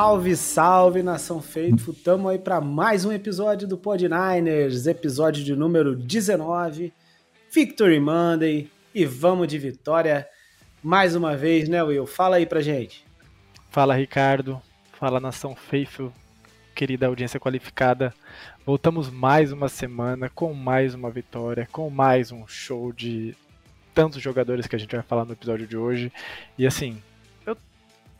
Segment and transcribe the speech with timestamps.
[0.00, 1.92] Salve, salve, nação Faithful.
[1.92, 6.90] Tamo aí para mais um episódio do Pod Niners, episódio de número 19,
[7.52, 10.26] Victory Monday, e vamos de vitória
[10.82, 12.06] mais uma vez, né, Will?
[12.06, 13.04] Fala aí pra gente.
[13.68, 14.58] Fala, Ricardo.
[14.98, 16.10] Fala, nação Faithful,
[16.74, 18.14] querida audiência qualificada.
[18.64, 23.36] Voltamos mais uma semana com mais uma vitória, com mais um show de
[23.94, 26.10] tantos jogadores que a gente vai falar no episódio de hoje.
[26.56, 27.02] E assim,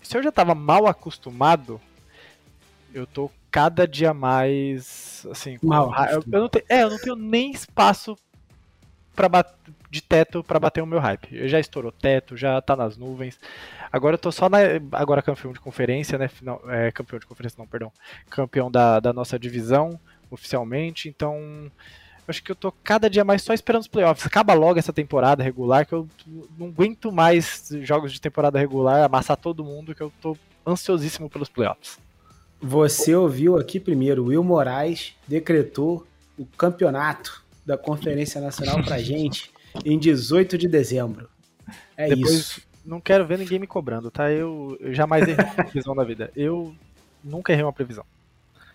[0.02, 1.80] se eu já tava mal acostumado,
[2.92, 5.92] eu tô cada dia mais assim, mal.
[6.10, 8.16] Eu, eu, não tenho, é, eu não tenho nem espaço
[9.14, 9.44] para
[9.90, 11.36] de teto para bater o meu hype.
[11.36, 13.38] Eu já estourou teto, já tá nas nuvens.
[13.92, 14.58] Agora eu tô só na
[14.92, 16.28] agora campeão de conferência, né?
[16.28, 17.92] Final, é, campeão de conferência não, perdão.
[18.28, 19.98] Campeão da, da nossa divisão
[20.30, 21.70] oficialmente, então
[22.26, 24.26] acho que eu tô cada dia mais só esperando os playoffs.
[24.26, 26.08] Acaba logo essa temporada regular, que eu
[26.58, 31.48] não aguento mais jogos de temporada regular, amassar todo mundo, que eu tô ansiosíssimo pelos
[31.48, 31.98] playoffs.
[32.60, 36.06] Você ouviu aqui primeiro, Will Moraes decretou
[36.38, 39.50] o campeonato da Conferência Nacional pra gente
[39.84, 41.28] em 18 de dezembro.
[41.96, 42.62] É Depois, isso.
[42.84, 44.30] Não quero ver ninguém me cobrando, tá?
[44.30, 46.30] Eu, eu jamais errei uma previsão na vida.
[46.34, 46.74] Eu
[47.22, 48.05] nunca errei uma previsão.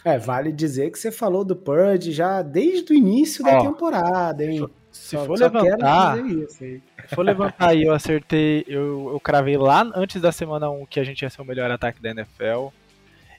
[0.06, 4.70] É, vale dizer que você falou do Purge já desde o início da temporada, hein?
[4.92, 6.18] Se só, for só levantar,
[6.48, 6.82] se
[7.16, 11.04] for levantar aí, eu acertei, eu, eu cravei lá antes da semana 1 que a
[11.04, 12.68] gente ia ser o melhor ataque da NFL.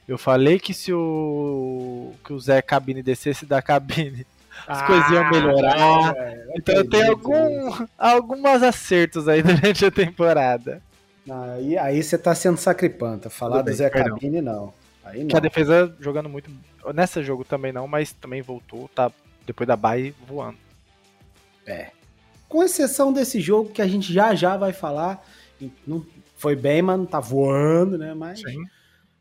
[0.05, 4.27] Eu falei que se o que o Zé Cabine descesse da cabine,
[4.67, 6.13] as ah, coisas iam melhorar.
[6.17, 10.81] É, então eu tenho algum, alguns acertos aí durante a temporada.
[11.29, 13.29] Aí, aí você tá sendo sacripanta.
[13.29, 14.15] Falar do Zé perdão.
[14.15, 14.73] Cabine, não.
[15.07, 15.27] Aí não.
[15.27, 16.51] Que a defesa jogando muito.
[16.93, 19.11] Nessa jogo também não, mas também voltou, tá
[19.45, 20.57] depois da bye voando.
[21.65, 21.91] É.
[22.47, 25.25] Com exceção desse jogo que a gente já já vai falar.
[25.85, 28.13] Não foi bem, mas não tá voando, né?
[28.13, 28.63] Mas Sim.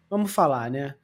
[0.08, 0.94] vamos falar, né?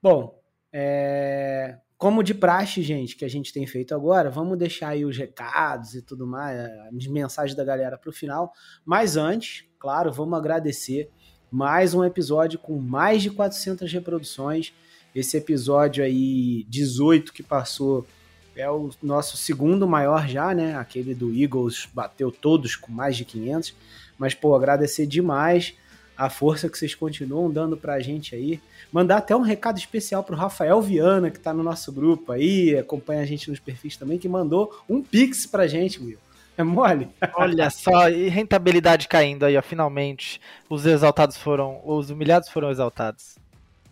[0.00, 0.40] Bom,
[0.72, 1.78] é...
[1.98, 5.94] como de praxe, gente, que a gente tem feito agora, vamos deixar aí os recados
[5.94, 8.52] e tudo mais, as mensagens da galera pro final.
[8.84, 11.10] Mas antes, claro, vamos agradecer
[11.56, 14.74] mais um episódio com mais de 400 reproduções.
[15.14, 18.06] Esse episódio aí, 18 que passou,
[18.54, 20.76] é o nosso segundo maior já, né?
[20.76, 23.74] Aquele do Eagles bateu todos com mais de 500.
[24.18, 25.72] Mas, pô, agradecer demais
[26.14, 28.60] a força que vocês continuam dando pra gente aí.
[28.92, 33.22] Mandar até um recado especial pro Rafael Viana, que tá no nosso grupo aí, acompanha
[33.22, 36.18] a gente nos perfis também, que mandou um pix pra gente, Will.
[36.56, 37.08] É mole?
[37.34, 40.40] Olha só, e rentabilidade caindo aí, ó, finalmente.
[40.70, 41.80] Os exaltados foram.
[41.84, 43.36] Os humilhados foram exaltados.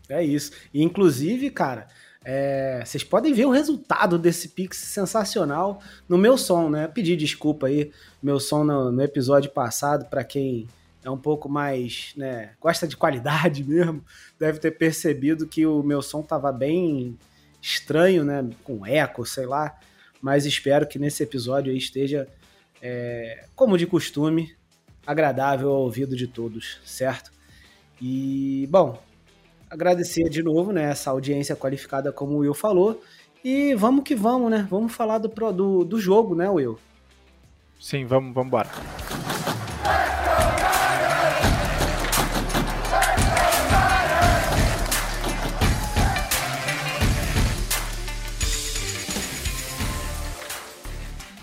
[0.08, 0.52] É isso.
[0.72, 1.88] E inclusive, cara,
[2.24, 6.88] é, vocês podem ver o resultado desse Pix sensacional no meu som, né?
[6.88, 7.92] Pedir desculpa aí,
[8.22, 10.66] meu som no, no episódio passado, para quem
[11.04, 14.02] é um pouco mais, né, gosta de qualidade mesmo,
[14.38, 17.16] deve ter percebido que o meu som tava bem
[17.60, 19.78] estranho, né, com eco, sei lá,
[20.20, 22.26] mas espero que nesse episódio aí esteja
[22.84, 24.54] é, como de costume,
[25.06, 27.32] agradável ao ouvido de todos, certo?
[28.00, 29.02] E, bom,
[29.70, 33.02] agradecer de novo né, essa audiência qualificada, como o Will falou.
[33.42, 34.66] E vamos que vamos, né?
[34.70, 36.78] Vamos falar do, do, do jogo, né, Will?
[37.80, 38.68] Sim, vamos, vamos embora.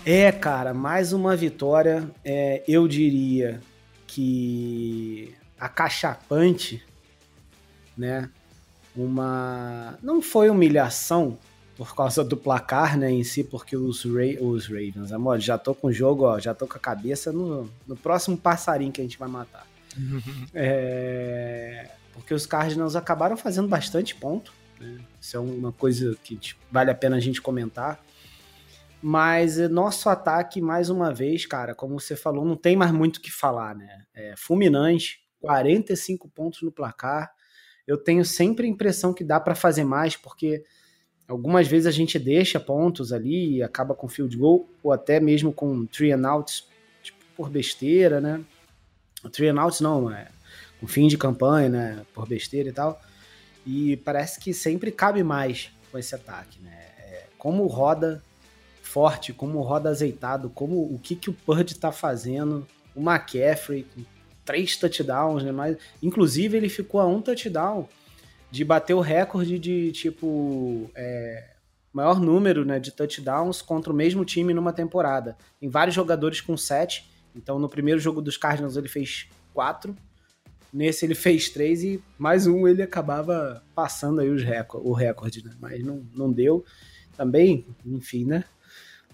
[0.04, 2.10] É, cara, mais uma vitória.
[2.24, 3.60] É, eu diria
[4.06, 6.82] que acachapante,
[7.96, 8.28] né?
[8.96, 9.96] Uma.
[10.02, 11.38] Não foi humilhação
[11.76, 15.74] por causa do placar, né, em si, porque os, Ra os Ravens, amor, já tô
[15.74, 19.04] com o jogo, ó, já tô com a cabeça no, no próximo passarinho que a
[19.04, 19.66] gente vai matar.
[20.52, 24.52] é, porque os Cardinals acabaram fazendo bastante ponto.
[24.78, 24.98] Né?
[25.20, 28.04] Isso é uma coisa que tipo, vale a pena a gente comentar.
[29.02, 33.20] Mas nosso ataque, mais uma vez, cara, como você falou, não tem mais muito o
[33.20, 34.04] que falar, né?
[34.14, 37.32] É fulminante, 45 pontos no placar.
[37.86, 40.64] Eu tenho sempre a impressão que dá para fazer mais, porque
[41.26, 45.52] algumas vezes a gente deixa pontos ali e acaba com field goal, ou até mesmo
[45.52, 46.68] com three and outs,
[47.02, 48.40] tipo, por besteira, né?
[49.32, 50.28] Three and outs não, é
[50.82, 52.06] com fim de campanha, né?
[52.12, 53.00] Por besteira e tal.
[53.64, 56.76] E parece que sempre cabe mais com esse ataque, né?
[56.98, 58.20] É, como roda
[58.92, 64.04] forte, como roda azeitado, como o que, que o Purdy tá fazendo, o McCaffrey com
[64.44, 65.50] três touchdowns, né?
[65.50, 67.88] Mas, inclusive, ele ficou a um touchdown
[68.50, 71.52] de bater o recorde de, tipo, é,
[71.90, 75.38] maior número né, de touchdowns contra o mesmo time numa temporada.
[75.58, 77.10] Tem vários jogadores com sete.
[77.34, 79.96] Então, no primeiro jogo dos Cardinals, ele fez quatro.
[80.70, 85.42] Nesse ele fez três e mais um ele acabava passando aí os recorde, o recorde,
[85.42, 85.52] né?
[85.58, 86.62] Mas não, não deu.
[87.16, 88.44] Também, enfim, né?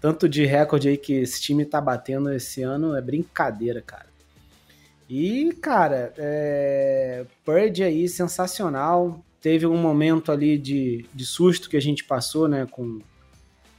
[0.01, 4.07] Tanto de recorde aí que esse time tá batendo esse ano é brincadeira, cara.
[5.09, 7.25] E, cara, é...
[7.45, 9.25] Purge aí, sensacional.
[9.41, 12.67] Teve um momento ali de, de susto que a gente passou, né?
[12.71, 13.01] Com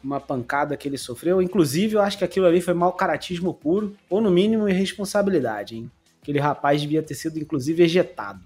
[0.04, 1.42] uma pancada que ele sofreu.
[1.42, 5.92] Inclusive, eu acho que aquilo ali foi mau caratismo puro, ou no mínimo irresponsabilidade, hein?
[6.22, 8.44] Aquele rapaz devia ter sido, inclusive, ejetado.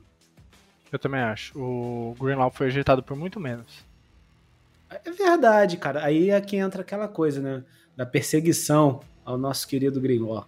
[0.92, 1.58] Eu também acho.
[1.58, 3.84] O Greenlaw foi ejetado por muito menos.
[5.06, 6.04] É verdade, cara.
[6.04, 7.64] Aí é que entra aquela coisa, né?
[7.96, 10.46] Da perseguição ao nosso querido Greenlaw.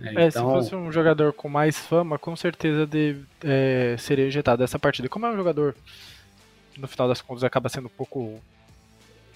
[0.00, 0.28] É, então...
[0.28, 5.08] se fosse um jogador com mais fama, com certeza de, é, seria ejetado dessa partida.
[5.08, 5.74] Como é um jogador,
[6.76, 8.40] no final das contas, acaba sendo um pouco.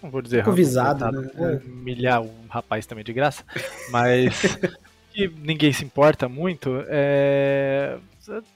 [0.02, 0.48] Não vou dizer.
[0.48, 1.60] Um visado, né?
[1.64, 3.44] Humilhar um rapaz também de graça.
[3.90, 4.42] Mas.
[5.12, 6.84] que ninguém se importa muito.
[6.88, 7.98] É,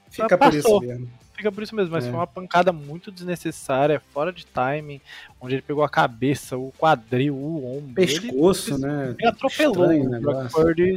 [0.09, 0.79] Fica passou.
[0.79, 2.09] por isso mesmo fica por isso mesmo, mas é.
[2.09, 5.01] foi uma pancada muito desnecessária, fora de timing,
[5.41, 7.93] onde ele pegou a cabeça, o quadril, o ombro.
[7.93, 9.15] Pescoço, ele, né?
[9.19, 10.53] Ele atropelou o Brock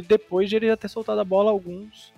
[0.07, 2.15] depois de ele já ter soltado a bola alguns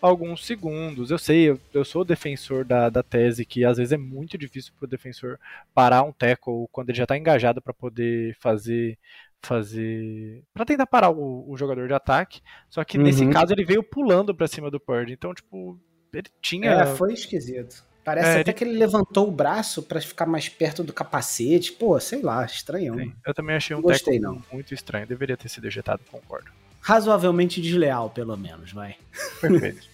[0.00, 1.10] alguns segundos.
[1.10, 4.72] Eu sei, eu, eu sou defensor da, da tese que às vezes é muito difícil
[4.78, 5.38] para o defensor
[5.74, 8.98] parar um tackle quando ele já está engajado para poder fazer
[9.42, 12.40] fazer para tentar parar o, o, jogador de ataque.
[12.68, 13.04] Só que uhum.
[13.04, 15.12] nesse caso ele veio pulando para cima do Purdy.
[15.12, 15.78] Então, tipo,
[16.12, 16.70] ele tinha.
[16.70, 17.84] É, foi esquisito.
[18.04, 18.52] Parece é, até ele...
[18.52, 21.72] que ele levantou o braço para ficar mais perto do capacete.
[21.72, 22.96] Pô, sei lá, estranhão.
[22.96, 24.40] Sim, eu também achei um Gostei, não.
[24.52, 25.06] muito estranho.
[25.06, 26.50] Deveria ter sido ejetado, concordo.
[26.80, 28.94] Razoavelmente desleal, pelo menos, vai.
[29.40, 29.88] Perfeito.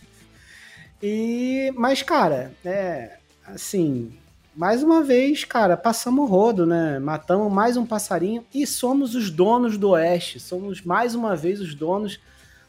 [1.03, 3.17] e, mas, cara, é
[3.47, 4.13] assim,
[4.55, 6.99] mais uma vez, cara, passamos o rodo, né?
[6.99, 10.39] Matamos mais um passarinho e somos os donos do Oeste.
[10.39, 12.21] Somos mais uma vez os donos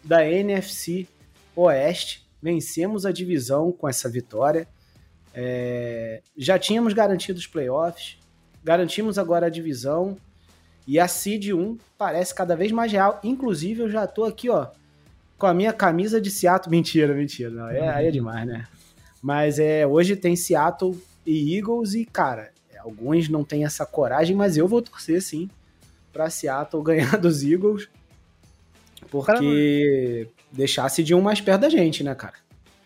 [0.02, 1.06] da NFC
[1.54, 4.68] Oeste vencemos a divisão com essa vitória.
[5.34, 8.18] É, já tínhamos garantido os playoffs,
[8.62, 10.18] garantimos agora a divisão
[10.86, 13.22] e a Seed 1 parece cada vez mais real.
[13.24, 14.68] Inclusive, eu já tô aqui, ó,
[15.38, 16.70] com a minha camisa de Seattle.
[16.70, 18.68] Mentira, mentira, não, é, aí é demais, né?
[19.22, 24.58] Mas é, hoje tem Seattle e Eagles e, cara, alguns não têm essa coragem, mas
[24.58, 25.50] eu vou torcer sim
[26.12, 27.88] para Seattle ganhar dos Eagles.
[29.04, 32.36] Porque deixasse de um mais perto da gente, né, cara?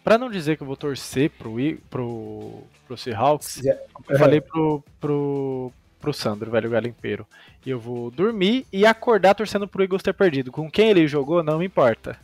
[0.03, 1.55] Pra não dizer que eu vou torcer pro,
[1.89, 3.83] pro, pro Seahawks, é.
[4.09, 7.27] eu falei pro, pro, pro Sandro, velho galimpeiro.
[7.65, 10.51] E eu vou dormir e acordar torcendo pro Eagles ter perdido.
[10.51, 12.17] Com quem ele jogou, não me importa.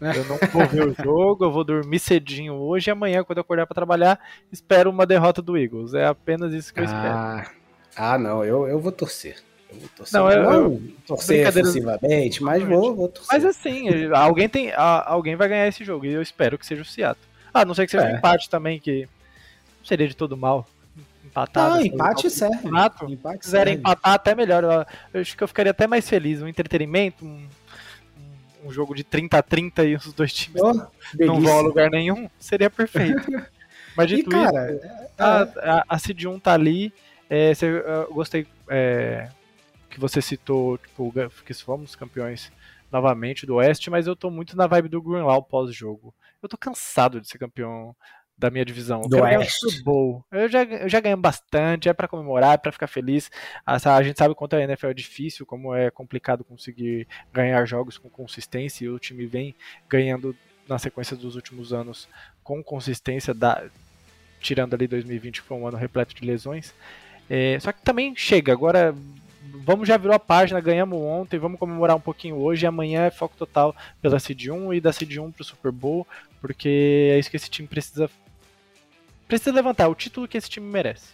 [0.00, 3.42] Eu não vou ver o jogo, eu vou dormir cedinho hoje e amanhã, quando eu
[3.42, 4.20] acordar para trabalhar,
[4.52, 5.94] espero uma derrota do Eagles.
[5.94, 7.56] É apenas isso que eu ah, espero.
[7.96, 9.42] Ah, não, eu, eu vou torcer.
[9.78, 10.20] Vou torcer.
[10.20, 13.32] Não, eu, não torcer excessivamente, mas vou, vou torcer.
[13.32, 16.84] Mas assim, alguém, tem, alguém vai ganhar esse jogo e eu espero que seja o
[16.84, 17.24] Seattle.
[17.52, 18.14] Ah, não sei que seja é.
[18.14, 19.08] um empate também, que
[19.84, 20.66] seria de todo mal.
[21.24, 21.70] Empatar.
[21.70, 22.68] Não, empate serve.
[22.68, 24.86] Empate Se quiserem empatar, até melhor.
[25.12, 26.42] Eu, acho que eu ficaria até mais feliz.
[26.42, 27.46] Um entretenimento, um,
[28.64, 30.90] um jogo de 30 a 30 e os dois times oh, não,
[31.20, 33.22] não vão a lugar nenhum, seria perfeito.
[33.96, 36.92] Mas de tudo cara, isso, é, a, a, a Cid 1 tá ali.
[37.30, 39.28] É, eu gostei é,
[39.94, 41.12] que você citou, tipo,
[41.46, 42.50] que fomos campeões
[42.90, 46.12] novamente do Oeste, mas eu tô muito na vibe do Greenlaw pós-jogo.
[46.42, 47.94] Eu tô cansado de ser campeão
[48.36, 49.02] da minha divisão.
[49.02, 49.60] Eu do quero Oeste.
[49.60, 50.24] Super Bowl.
[50.32, 53.30] Eu já, eu já ganhei bastante, é para comemorar, é pra ficar feliz.
[53.64, 57.98] A, a gente sabe quanto a NFL é difícil, como é complicado conseguir ganhar jogos
[57.98, 59.54] com consistência, e o time vem
[59.88, 60.36] ganhando
[60.68, 62.08] na sequência dos últimos anos
[62.42, 63.64] com consistência, da,
[64.40, 66.74] tirando ali 2020, que foi um ano repleto de lesões.
[67.30, 68.94] É, só que também chega, agora
[69.64, 72.64] vamos já virou a página, ganhamos ontem, vamos comemorar um pouquinho hoje.
[72.64, 76.06] E amanhã é foco total pela Cid 1 e da Cid 1 pro Super Bowl,
[76.40, 78.10] porque é isso que esse time precisa
[79.26, 81.12] precisa levantar, o título que esse time merece.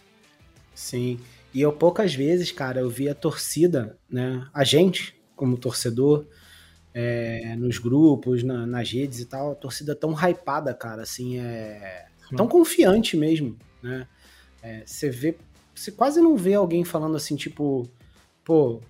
[0.75, 1.19] Sim.
[1.53, 6.25] E eu poucas vezes, cara, eu vi a torcida, né, a gente como torcedor,
[6.93, 12.05] é, nos grupos, na, nas redes e tal, a torcida tão hypada, cara, assim, é
[12.35, 14.07] tão confiante mesmo, né?
[14.61, 15.35] É, você vê,
[15.73, 17.89] você quase não vê alguém falando assim, tipo,
[18.51, 18.81] pô,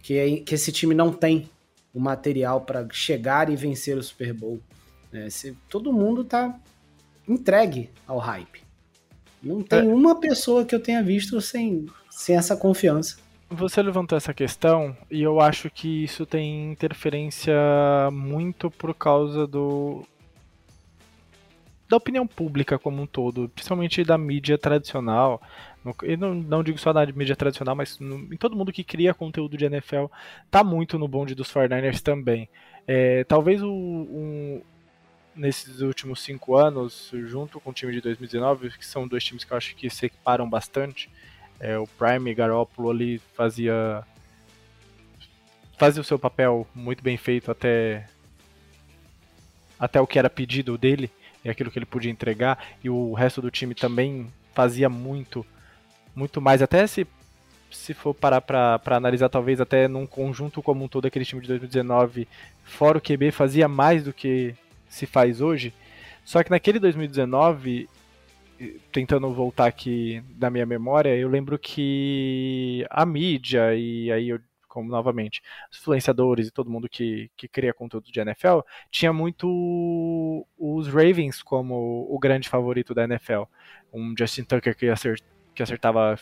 [0.00, 1.50] que, é, que esse time não tem
[1.92, 4.60] o material para chegar e vencer o Super Bowl.
[5.12, 6.56] É, se, todo mundo tá
[7.28, 8.62] entregue ao hype.
[9.42, 9.92] Não tem é.
[9.92, 13.16] uma pessoa que eu tenha visto sem, sem essa confiança.
[13.50, 17.56] Você levantou essa questão e eu acho que isso tem interferência
[18.12, 20.04] muito por causa do
[21.88, 25.40] da opinião pública como um todo, principalmente da mídia tradicional.
[26.02, 29.14] Eu não, não digo só da mídia tradicional, mas no, em todo mundo que cria
[29.14, 30.06] conteúdo de NFL
[30.50, 32.48] tá muito no bonde dos 49ers também.
[32.86, 34.62] É, talvez o, um,
[35.34, 39.52] nesses últimos cinco anos, junto com o time de 2019, que são dois times que
[39.52, 41.08] eu acho que se equiparam bastante.
[41.60, 44.04] É, o Prime Garoppolo ali fazia
[45.76, 48.08] fazia o seu papel muito bem feito até
[49.78, 51.08] até o que era pedido dele
[51.44, 55.46] e aquilo que ele podia entregar e o resto do time também fazia muito
[56.18, 57.06] muito mais até se
[57.70, 61.48] se for parar para analisar talvez até num conjunto como um todo aquele time de
[61.48, 62.26] 2019
[62.64, 64.54] fora o QB fazia mais do que
[64.88, 65.72] se faz hoje
[66.24, 67.88] só que naquele 2019
[68.90, 74.40] tentando voltar aqui da minha memória eu lembro que a mídia e aí eu
[74.78, 78.60] como novamente os influenciadores e todo mundo que, que cria conteúdo de NFL,
[78.90, 83.42] tinha muito os Ravens como o grande favorito da NFL.
[83.92, 85.22] Um Justin Tucker que, acert,
[85.58, 86.16] que acertava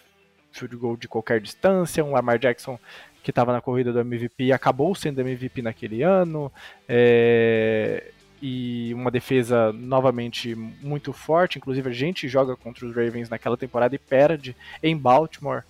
[0.50, 2.80] field goal de qualquer distância, um Lamar Jackson
[3.22, 6.50] que estava na corrida do MVP e acabou sendo MVP naquele ano.
[6.88, 11.58] É, e uma defesa novamente muito forte.
[11.58, 15.64] Inclusive, a gente joga contra os Ravens naquela temporada e perde em Baltimore.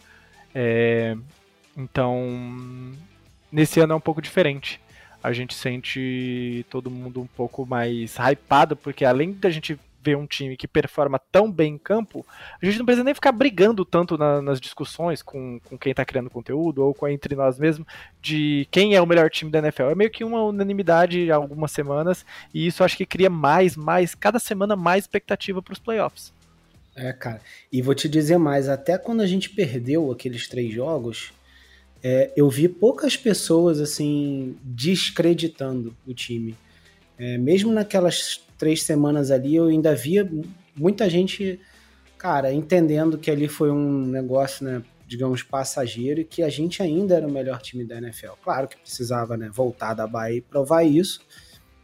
[0.55, 1.17] É,
[1.77, 2.93] então,
[3.51, 4.81] nesse ano é um pouco diferente.
[5.21, 10.27] A gente sente todo mundo um pouco mais hypado, porque além da gente ver um
[10.27, 12.25] time que performa tão bem em campo,
[12.63, 16.05] a gente não precisa nem ficar brigando tanto na, nas discussões com, com quem está
[16.05, 17.87] criando conteúdo ou com entre nós mesmos
[18.23, 19.91] de quem é o melhor time da NFL.
[19.91, 24.15] É meio que uma unanimidade há algumas semanas e isso acho que cria mais, mais,
[24.15, 26.33] cada semana mais expectativa para os playoffs.
[26.95, 27.41] É, cara.
[27.71, 31.33] E vou te dizer mais, até quando a gente perdeu aqueles três jogos,
[32.03, 36.57] é, eu vi poucas pessoas assim descreditando o time.
[37.19, 40.29] É, mesmo naquelas três semanas ali, eu ainda via
[40.77, 41.61] muita gente,
[42.19, 47.15] cara, entendendo que ali foi um negócio, né, digamos, passageiro e que a gente ainda
[47.15, 48.33] era o melhor time da NFL.
[48.43, 51.21] Claro que precisava, né, voltar da Bahia e provar isso,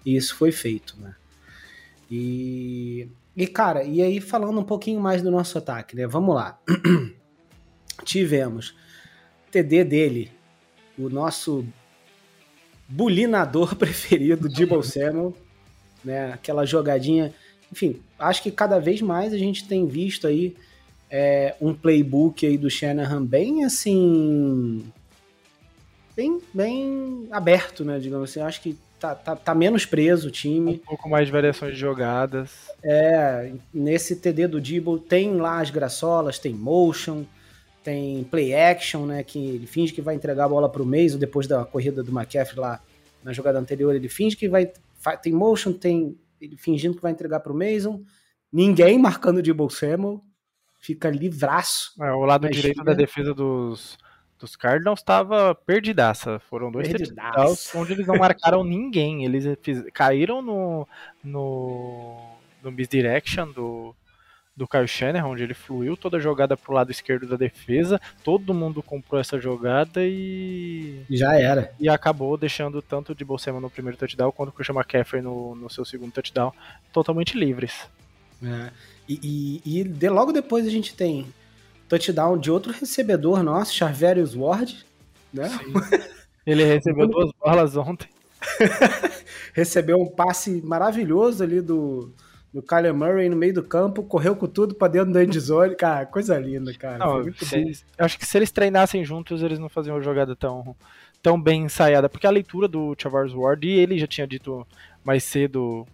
[0.05, 1.15] e isso foi feito, né.
[2.11, 6.61] E, e cara, e aí falando um pouquinho mais do nosso ataque, né, vamos lá.
[8.05, 8.75] Tivemos
[9.51, 10.33] TD dele,
[10.99, 11.65] o nosso
[12.89, 15.35] bulinador preferido, Dibble Samuel,
[16.05, 16.33] né?
[16.33, 17.33] Aquela jogadinha.
[17.71, 20.57] Enfim, acho que cada vez mais a gente tem visto aí
[21.11, 24.85] é, um playbook aí do Shanahan bem assim.
[26.15, 27.99] Bem, bem aberto, né?
[27.99, 28.41] Digamos assim.
[28.41, 30.75] Acho que tá, tá, tá menos preso o time.
[30.75, 32.51] Um pouco mais de variações de jogadas.
[32.83, 37.25] É, nesse TD do Dibble tem lá as graçolas, tem motion
[37.83, 39.23] tem play action, né?
[39.23, 42.13] Que ele finge que vai entregar a bola para o Mason depois da corrida do
[42.13, 42.81] McCaffrey lá
[43.23, 43.95] na jogada anterior.
[43.95, 44.71] Ele finge que vai.
[45.23, 48.03] Tem motion, tem ele fingindo que vai entregar para o Mason.
[48.53, 50.23] Ninguém marcando de Samuel.
[50.79, 51.93] Fica livraço.
[52.01, 53.97] É, o lado direito da defesa dos,
[54.37, 56.41] dos Cardinals estava perdidaça.
[56.41, 59.25] Foram dois touchdowns onde eles não marcaram ninguém.
[59.25, 60.89] Eles fiz, caíram no,
[61.23, 63.95] no, no misdirection do,
[64.55, 68.53] do Kyle Shanahan, onde ele fluiu toda a jogada pro lado esquerdo da defesa, todo
[68.53, 71.03] mundo comprou essa jogada e...
[71.09, 71.73] Já era.
[71.81, 75.71] E acabou deixando tanto de Bolsema no primeiro touchdown, quanto o Christian McCaffrey no, no
[75.71, 76.53] seu segundo touchdown,
[76.93, 77.89] totalmente livres.
[78.43, 78.71] É.
[79.09, 81.33] E, e, e de, logo depois a gente tem
[81.89, 84.85] touchdown de outro recebedor nosso, Charverius Ward,
[85.33, 85.49] né?
[86.45, 88.09] Ele recebeu duas bolas ontem.
[89.55, 92.13] recebeu um passe maravilhoso ali do
[92.53, 95.75] do Kyler Murray no meio do campo, correu com tudo pra dentro da endzone.
[95.75, 96.99] Cara, coisa linda, cara.
[96.99, 100.77] Não, se, acho que se eles treinassem juntos, eles não faziam uma jogada tão,
[101.23, 102.11] tão bem ensaiada.
[102.11, 104.67] Porque a leitura do Chavars Ward, e ele já tinha dito
[105.03, 105.87] mais cedo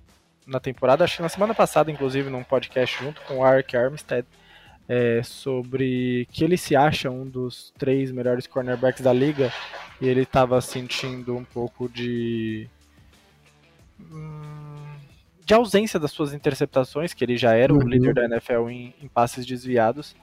[0.45, 4.27] na temporada, acho que na semana passada, inclusive, num podcast junto com o Ark Armstead,
[4.89, 9.53] é, sobre que ele se acha um dos três melhores cornerbacks da liga,
[10.01, 12.69] e ele estava sentindo um pouco de.
[14.01, 14.68] Hum,
[15.49, 17.79] de ausência das suas interceptações, que ele já era uhum.
[17.79, 20.15] o líder da NFL em, em, passes desviados,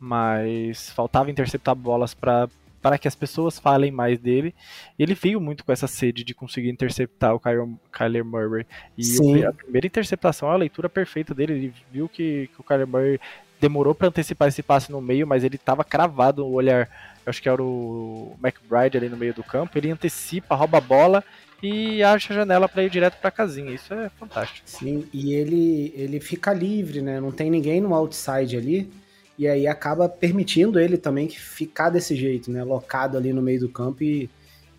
[0.00, 4.52] mas faltava interceptar bolas para que as pessoas falem mais dele.
[4.98, 8.66] E ele veio muito com essa sede de conseguir interceptar o Kyler Murray.
[8.98, 11.52] E o, a primeira interceptação é a leitura perfeita dele.
[11.52, 13.20] Ele viu que, que o Kyler Murray
[13.60, 16.90] demorou para antecipar esse passe no meio, mas ele estava cravado no olhar.
[17.24, 19.78] Acho que era o McBride ali no meio do campo.
[19.78, 21.24] Ele antecipa, rouba a bola
[21.66, 23.72] e acha a janela para ir direto para casinha.
[23.72, 24.68] Isso é fantástico.
[24.68, 27.20] Sim, e ele ele fica livre, né?
[27.20, 28.90] Não tem ninguém no outside ali.
[29.36, 32.62] E aí acaba permitindo ele também que ficar desse jeito, né?
[32.62, 34.30] Locado ali no meio do campo e,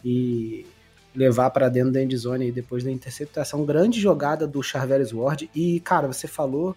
[0.04, 0.66] e
[1.14, 3.66] levar para dentro da endzone depois da interceptação.
[3.66, 5.50] Grande jogada do Charveris Ward.
[5.54, 6.76] E, cara, você falou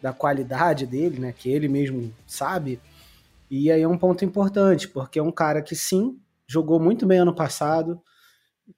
[0.00, 1.34] da qualidade dele, né?
[1.36, 2.80] Que ele mesmo sabe.
[3.50, 7.18] E aí é um ponto importante, porque é um cara que sim, jogou muito bem
[7.18, 8.00] ano passado,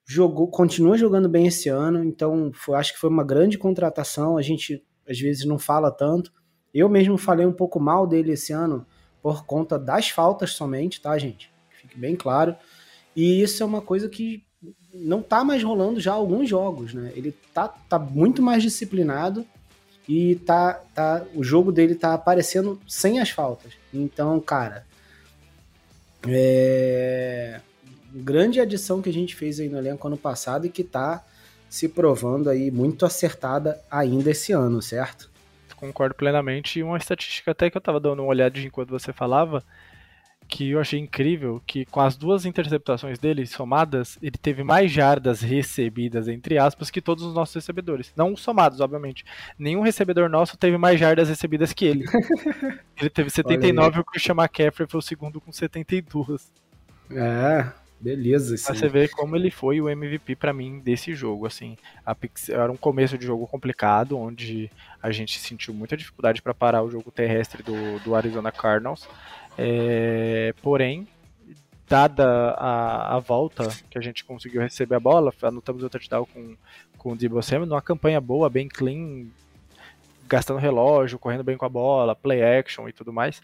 [0.05, 4.37] jogou, continua jogando bem esse ano, então foi, acho que foi uma grande contratação.
[4.37, 6.31] A gente às vezes não fala tanto.
[6.73, 8.85] Eu mesmo falei um pouco mal dele esse ano
[9.21, 11.51] por conta das faltas somente, tá, gente?
[11.69, 12.55] Fique bem claro.
[13.15, 14.43] E isso é uma coisa que
[14.93, 17.11] não tá mais rolando já alguns jogos, né?
[17.15, 19.45] Ele tá, tá muito mais disciplinado
[20.07, 23.73] e tá, tá o jogo dele tá aparecendo sem as faltas.
[23.93, 24.85] Então, cara,
[26.27, 27.61] é
[28.23, 31.23] grande adição que a gente fez aí no elenco ano passado e que tá
[31.69, 35.29] se provando aí muito acertada ainda esse ano, certo?
[35.75, 36.79] Concordo plenamente.
[36.79, 39.61] E uma estatística até que eu tava dando uma olhada enquanto você falava,
[40.47, 45.41] que eu achei incrível, que com as duas interceptações dele somadas, ele teve mais jardas
[45.41, 48.13] recebidas, entre aspas, que todos os nossos recebedores.
[48.15, 49.25] Não somados, obviamente.
[49.57, 52.05] Nenhum recebedor nosso teve mais jardas recebidas que ele.
[52.97, 56.51] ele teve 79 e o Christian McCaffrey foi o segundo com 72.
[57.11, 57.71] É,
[58.05, 58.55] beleza.
[58.55, 58.65] Sim.
[58.65, 61.75] Pra você ver como ele foi o MVP para mim desse jogo, assim.
[62.19, 62.49] Pix...
[62.49, 64.69] Era um começo de jogo complicado, onde
[65.01, 69.07] a gente sentiu muita dificuldade para parar o jogo terrestre do, do Arizona Cardinals.
[69.57, 71.07] É, porém,
[71.89, 76.55] dada a, a, volta que a gente conseguiu receber a bola, anotamos o touchdown com,
[76.97, 79.25] com o Debo Samuel, numa campanha boa, bem clean,
[80.27, 83.41] gastando relógio, correndo bem com a bola, play action e tudo mais.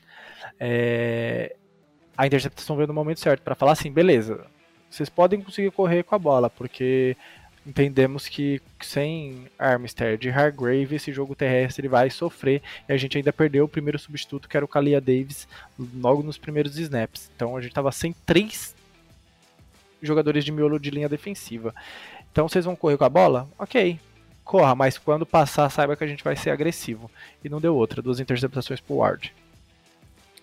[0.59, 1.55] É,
[2.17, 4.45] a interceptação veio no momento certo para falar assim, beleza,
[4.89, 7.15] vocês podem conseguir correr com a bola, porque
[7.65, 13.31] entendemos que sem Armstead e Hargrave esse jogo terrestre vai sofrer e a gente ainda
[13.31, 15.47] perdeu o primeiro substituto que era o Kalia Davis
[15.95, 17.29] logo nos primeiros snaps.
[17.35, 18.75] Então a gente estava sem três
[20.01, 21.73] jogadores de miolo de linha defensiva.
[22.31, 23.47] Então vocês vão correr com a bola?
[23.59, 23.99] Ok,
[24.43, 27.09] corra, mas quando passar saiba que a gente vai ser agressivo.
[27.43, 29.33] E não deu outra, duas interceptações pro Ward.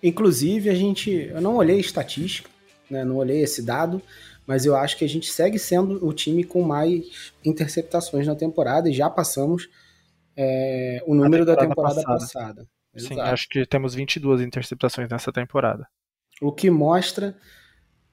[0.02, 2.48] Inclusive a gente, eu não olhei estatística,
[2.90, 4.00] né, não olhei esse dado,
[4.46, 8.88] mas eu acho que a gente segue sendo o time com mais interceptações na temporada
[8.88, 9.68] e já passamos
[10.36, 12.18] é, o número temporada da temporada passada.
[12.18, 12.68] passada.
[12.96, 15.86] Sim, acho que temos 22 interceptações nessa temporada.
[16.40, 17.36] O que mostra,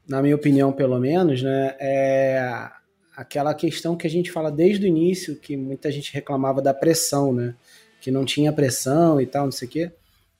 [0.07, 2.69] na minha opinião pelo menos, né, é
[3.15, 7.31] aquela questão que a gente fala desde o início, que muita gente reclamava da pressão,
[7.31, 7.55] né,
[8.01, 9.91] que não tinha pressão e tal, não sei o quê.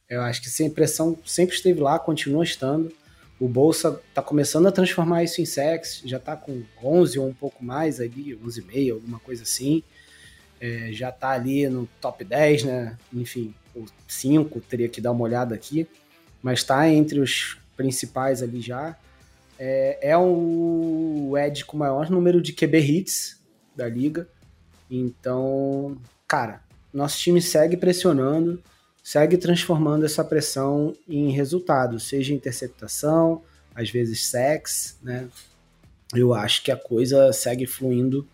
[0.10, 2.92] Eu acho que sem pressão sempre esteve lá, continua estando.
[3.40, 7.34] O Bolsa tá começando a transformar isso em sex, já tá com 11 ou um
[7.34, 9.84] pouco mais ali, 11,5, alguma coisa assim.
[10.62, 12.98] É, já tá ali no top 10, né?
[13.14, 15.88] Enfim, o 5 teria que dar uma olhada aqui,
[16.42, 18.96] mas tá entre os principais ali já.
[19.60, 23.42] É, é o Ed com o maior número de QB hits
[23.76, 24.30] da liga.
[24.90, 26.62] Então, cara,
[26.94, 28.64] nosso time segue pressionando
[29.06, 33.44] segue transformando essa pressão em resultado, seja interceptação,
[33.76, 35.30] às vezes sex, né?
[36.16, 38.28] Eu acho que a coisa segue fluindo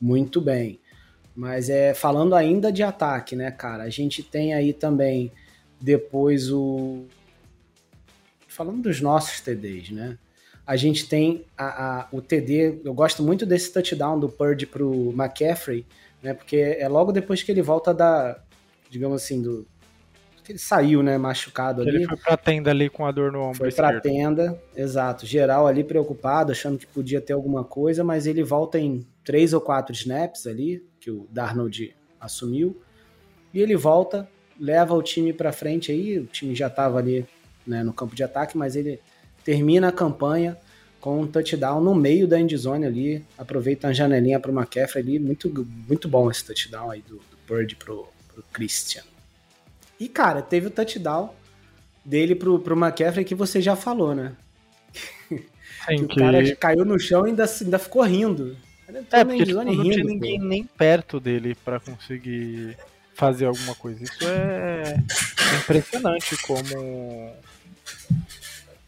[0.00, 0.78] muito bem.
[1.34, 3.82] Mas é falando ainda de ataque, né, cara?
[3.82, 5.32] A gente tem aí também
[5.80, 7.04] depois o
[8.46, 10.16] falando dos nossos TDs, né?
[10.64, 15.10] A gente tem a, a, o TD, eu gosto muito desse touchdown do Purdy pro
[15.10, 15.84] McCaffrey,
[16.22, 16.32] né?
[16.32, 18.40] Porque é logo depois que ele volta da,
[18.88, 19.66] digamos assim, do,
[20.50, 21.90] ele saiu, né, machucado ali.
[21.96, 23.90] Ele foi pra tenda ali com a dor no ombro Foi esquerdo.
[23.92, 25.24] pra tenda, exato.
[25.24, 29.60] Geral ali preocupado, achando que podia ter alguma coisa, mas ele volta em três ou
[29.60, 32.80] quatro snaps ali, que o Darnold assumiu.
[33.54, 34.28] E ele volta,
[34.58, 37.26] leva o time pra frente aí, o time já tava ali
[37.66, 39.00] né, no campo de ataque, mas ele
[39.44, 40.56] termina a campanha
[41.00, 45.52] com um touchdown no meio da endzone ali, aproveita a janelinha pro McCaffrey ali, muito,
[45.88, 49.02] muito bom esse touchdown aí do, do Bird pro, pro Christian.
[50.02, 51.32] E, cara, teve o touchdown
[52.04, 54.32] dele pro, pro McCaffrey que você já falou, né?
[55.30, 58.56] que o cara caiu no chão e ainda, ainda ficou rindo.
[58.88, 60.44] É, porque tipo, não tinha ninguém pô.
[60.44, 62.76] nem perto dele para conseguir
[63.14, 64.02] fazer alguma coisa.
[64.02, 64.96] Isso é
[65.62, 67.32] impressionante como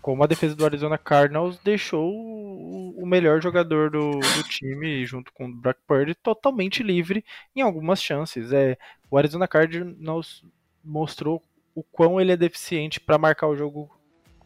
[0.02, 5.46] como a defesa do Arizona Cardinals deixou o melhor jogador do, do time, junto com
[5.46, 7.24] o Brock Purdy, totalmente livre
[7.54, 8.52] em algumas chances.
[8.52, 8.76] É,
[9.08, 10.42] o Arizona Cardinals
[10.84, 11.42] mostrou
[11.74, 13.90] o quão ele é deficiente para marcar o jogo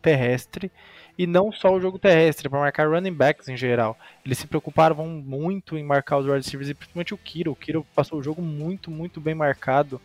[0.00, 0.70] terrestre
[1.18, 3.98] e não só o jogo terrestre, para marcar running backs em geral.
[4.24, 7.50] Eles se preocupavam muito em marcar os wide receivers e principalmente o Kiro.
[7.50, 10.00] O Kiro passou o jogo muito, muito bem marcado.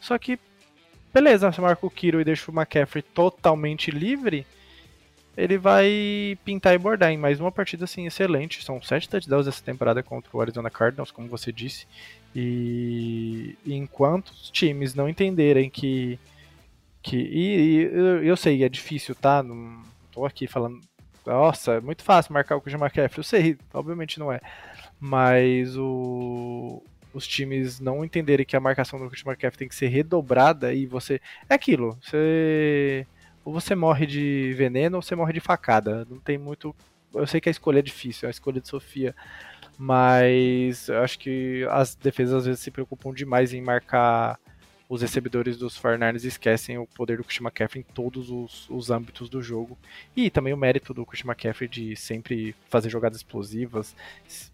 [0.00, 0.38] Só que,
[1.14, 4.44] beleza, você marca o Kiro e deixa o McCaffrey totalmente livre,
[5.38, 8.64] ele vai pintar e bordar em mais uma partida assim excelente.
[8.64, 11.86] São sete touchdowns essa temporada contra o Arizona Cardinals, como você disse.
[12.34, 16.18] E, enquanto os times não entenderem que.
[17.00, 19.40] que e, e eu, eu, sei, é difícil, tá?
[19.40, 20.80] Não tô aqui falando
[21.24, 23.18] nossa, é muito fácil marcar o Christian McCaffrey.
[23.18, 24.40] Eu sei, obviamente não é.
[24.98, 29.88] Mas o, os times não entenderem que a marcação do Christian McCaffrey tem que ser
[29.88, 31.20] redobrada e você.
[31.48, 33.06] É aquilo, você.
[33.44, 36.06] Ou você morre de veneno ou você morre de facada.
[36.08, 36.74] Não tem muito.
[37.14, 39.14] Eu sei que a escolha é difícil, é a escolha de Sofia.
[39.78, 44.38] Mas eu acho que as defesas às vezes se preocupam demais em marcar
[44.88, 49.28] os recebedores dos 49ers esquecem o poder do Christian McCaffrey em todos os, os âmbitos
[49.28, 49.76] do jogo.
[50.16, 53.94] E também o mérito do Christian McCaffrey de sempre fazer jogadas explosivas,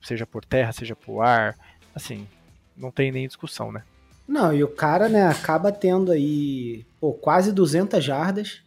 [0.02, 1.56] seja por terra, seja por ar.
[1.94, 2.26] Assim,
[2.76, 3.84] não tem nem discussão, né?
[4.26, 8.62] Não, e o cara, né, acaba tendo aí pô, quase 200 jardas,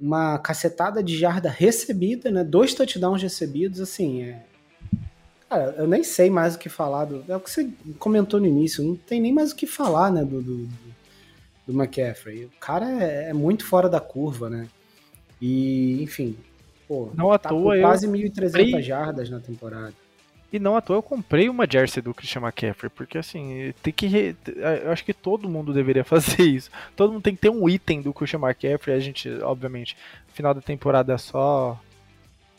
[0.00, 4.44] uma cacetada de jarda recebida, né, dois touchdowns recebidos, assim, é...
[5.48, 7.24] Cara, eu nem sei mais o que falar do...
[7.26, 10.22] É o que você comentou no início, não tem nem mais o que falar, né,
[10.24, 10.68] do, do,
[11.66, 12.44] do McCaffrey.
[12.44, 14.68] O cara é, é muito fora da curva, né?
[15.40, 16.36] E, enfim,
[16.86, 19.94] pô, não à tá toa quase 1.300 jardas na temporada.
[20.50, 24.34] E não à toa eu comprei uma jersey do Christian McCaffrey, porque assim, tem que.
[24.82, 26.70] Eu acho que todo mundo deveria fazer isso.
[26.96, 28.96] Todo mundo tem que ter um item do Christian McCaffrey.
[28.96, 29.96] A gente, obviamente,
[30.32, 31.78] final da temporada só.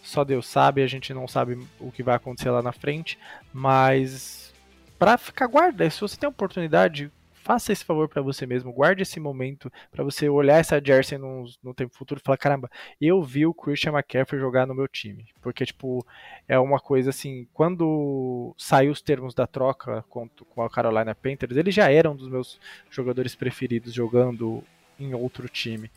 [0.04, 3.18] Só Deus sabe, a gente não sabe o que vai acontecer lá na frente.
[3.52, 4.54] Mas.
[4.98, 7.10] Pra ficar guardado, se você tem a oportunidade,
[7.44, 11.46] faça esse favor para você mesmo, guarde esse momento para você olhar essa jersey no,
[11.64, 15.28] no tempo futuro e falar, caramba, eu vi o Christian McCaffrey jogar no meu time.
[15.42, 16.06] Porque, tipo,
[16.48, 21.58] é uma coisa assim, quando saiu os termos da troca com, com a Carolina Panthers,
[21.58, 24.64] ele já era um dos meus jogadores preferidos jogando
[25.00, 25.90] em outro time.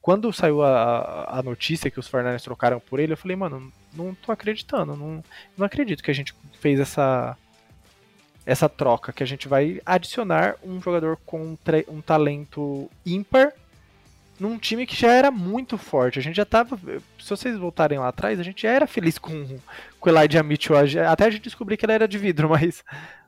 [0.00, 4.14] Quando saiu a, a notícia que os Fernandes trocaram por ele, eu falei, mano, não
[4.14, 5.22] tô acreditando, não,
[5.56, 7.36] não acredito que a gente fez essa
[8.48, 11.54] essa troca, que a gente vai adicionar um jogador com
[11.86, 13.52] um talento ímpar
[14.40, 16.18] num time que já era muito forte.
[16.18, 16.78] A gente já tava.
[17.20, 19.58] Se vocês voltarem lá atrás, a gente já era feliz com,
[20.00, 20.76] com o Elijah Mitchell.
[21.06, 22.82] Até a gente descobrir que ele era de vidro, mas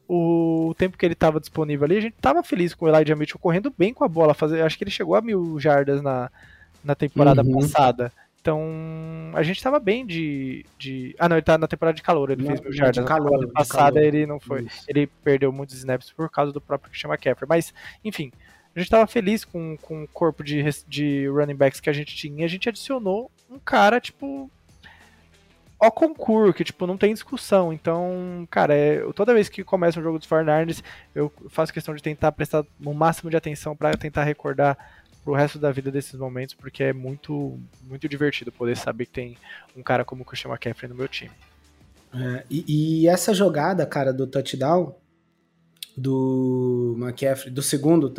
[0.08, 3.38] o tempo que ele estava disponível ali, a gente tava feliz com o Elijah Mitchell
[3.38, 4.32] correndo bem com a bola.
[4.32, 6.30] Fazer, acho que ele chegou a mil jardas na,
[6.82, 7.60] na temporada uhum.
[7.60, 8.10] passada.
[8.40, 8.62] Então,
[9.34, 11.14] a gente estava bem de, de.
[11.18, 13.04] Ah, não, ele tá na temporada de calor, ele não, fez mil jardas.
[13.04, 14.62] Na temporada passada ele não foi.
[14.62, 14.84] Isso.
[14.88, 17.46] Ele perdeu muitos snaps por causa do próprio Christian McCaffrey.
[17.46, 18.32] Mas, enfim,
[18.74, 22.16] a gente estava feliz com, com o corpo de, de running backs que a gente
[22.16, 22.40] tinha.
[22.40, 24.50] E a gente adicionou um cara, tipo.
[25.78, 27.72] Ao concurso, que, tipo, não tem discussão.
[27.74, 30.82] Então, cara, é, toda vez que começa um jogo dos 49
[31.14, 34.78] eu faço questão de tentar prestar o máximo de atenção para tentar recordar
[35.24, 39.36] pro resto da vida desses momentos, porque é muito, muito divertido poder saber que tem
[39.76, 41.32] um cara como o Christian McCaffrey no meu time.
[42.12, 44.94] É, e, e, essa jogada, cara, do touchdown
[45.96, 48.12] do McCaffrey, do segundo,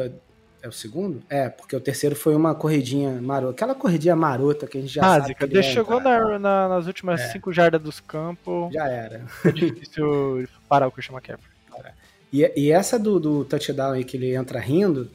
[0.61, 1.21] é o segundo?
[1.29, 5.01] É, porque o terceiro foi uma corridinha marota, aquela corridinha marota que a gente já
[5.01, 5.53] Básica, sabe.
[5.55, 7.27] Básica, chegou na, na, nas últimas é.
[7.29, 8.71] cinco jardas dos campos.
[8.73, 9.25] Já era.
[9.43, 11.51] É difícil parar o Christian McCaffrey.
[12.31, 15.09] E, e essa do, do touchdown aí que ele entra rindo,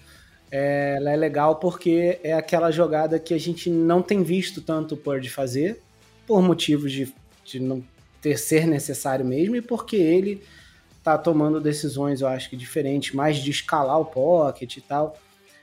[0.51, 4.97] ela é legal porque é aquela jogada que a gente não tem visto tanto o
[4.97, 5.83] Purdy fazer,
[6.27, 7.13] por motivos de,
[7.45, 7.83] de não
[8.21, 10.43] ter ser necessário mesmo, e porque ele
[11.03, 15.17] tá tomando decisões, eu acho que diferentes, mais de escalar o pocket e tal.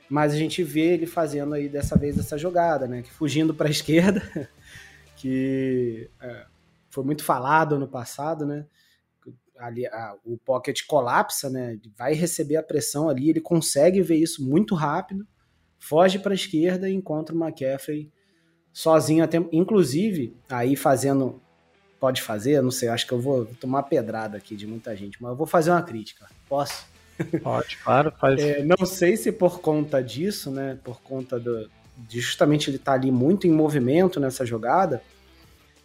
[0.10, 3.02] Mas a gente vê ele fazendo aí dessa vez essa jogada, né?
[3.02, 4.50] Que fugindo para a esquerda,
[5.18, 6.46] que é,
[6.90, 8.66] foi muito falado ano passado, né?
[9.64, 11.74] Ali a, o pocket colapsa, né?
[11.74, 15.26] Ele vai receber a pressão ali, ele consegue ver isso muito rápido,
[15.80, 18.12] foge para a esquerda e encontra o McCaffrey
[18.72, 21.42] sozinho até, inclusive aí fazendo
[22.00, 25.32] pode fazer, não sei, acho que eu vou tomar pedrada aqui de muita gente, mas
[25.32, 26.28] eu vou fazer uma crítica.
[26.50, 26.86] Posso?
[27.42, 28.42] Pode, claro, faz.
[28.42, 32.92] É, não sei se por conta disso, né, por conta do, de justamente ele estar
[32.92, 35.02] tá ali muito em movimento nessa jogada,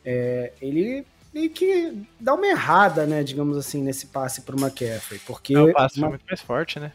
[0.05, 5.57] é, ele meio que dá uma errada, né, digamos assim, nesse passe pro McCaffrey, porque...
[5.57, 6.09] o passe uma...
[6.09, 6.93] foi muito mais forte, né?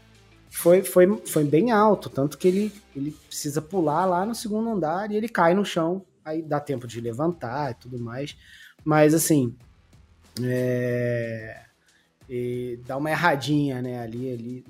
[0.50, 5.10] Foi, foi, foi bem alto, tanto que ele, ele precisa pular lá no segundo andar
[5.10, 8.36] e ele cai no chão, aí dá tempo de levantar e tudo mais,
[8.84, 9.56] mas assim,
[10.42, 11.62] é...
[12.86, 14.64] dá uma erradinha, né, ali, ali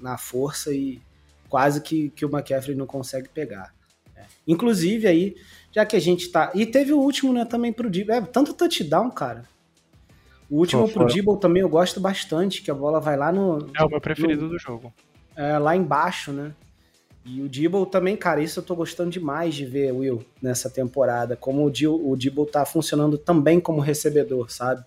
[0.00, 1.00] na força e
[1.48, 3.74] quase que, que o McCaffrey não consegue pegar.
[4.14, 4.24] É.
[4.46, 5.36] Inclusive aí
[5.72, 6.50] já que a gente tá.
[6.54, 8.14] E teve o último, né, também pro Dibble.
[8.14, 9.44] É, tanto touchdown, cara.
[10.50, 13.70] O último oh, pro Dibble também eu gosto bastante, que a bola vai lá no.
[13.76, 14.92] É o meu preferido no, do jogo.
[15.36, 16.54] É, lá embaixo, né?
[17.24, 21.36] E o Dibble também, cara, isso eu tô gostando demais de ver, Will, nessa temporada.
[21.36, 24.82] Como o, Dibble, o Dibble tá funcionando também como recebedor, sabe?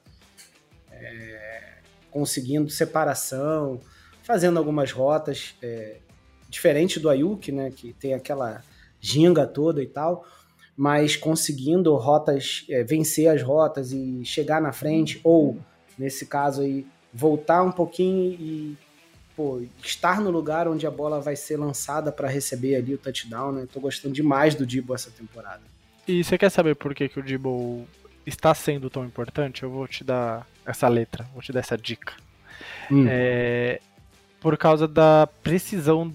[0.92, 1.74] É,
[2.10, 3.80] conseguindo separação,
[4.24, 5.54] fazendo algumas rotas.
[5.62, 5.98] É,
[6.50, 7.70] diferente do Ayuk, né?
[7.70, 8.64] Que tem aquela
[9.00, 10.26] ginga toda e tal
[10.82, 15.60] mas conseguindo rotas, é, vencer as rotas e chegar na frente, ou
[15.96, 18.76] nesse caso aí, voltar um pouquinho e
[19.36, 23.52] pô, estar no lugar onde a bola vai ser lançada para receber ali o touchdown,
[23.52, 23.68] né?
[23.72, 25.62] Tô gostando demais do Debo essa temporada.
[26.08, 27.86] E você quer saber por que, que o Debo
[28.26, 29.62] está sendo tão importante?
[29.62, 32.14] Eu vou te dar essa letra, vou te dar essa dica.
[32.90, 33.06] Hum.
[33.08, 33.80] É,
[34.40, 36.12] por causa da precisão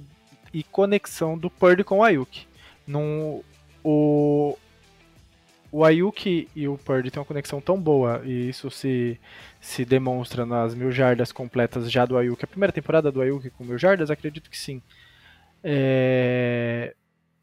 [0.53, 2.49] e conexão do Purdy com o Ayuk.
[2.85, 3.45] No,
[3.89, 4.59] o,
[5.71, 9.17] o Ayuk e o Purdy têm uma conexão tão boa, e isso se,
[9.61, 12.45] se demonstra nas mil jardas completas já do Ayuk.
[12.45, 14.83] A primeira temporada do Ayuk com mil jardas, acredito que sim.
[15.63, 16.97] É,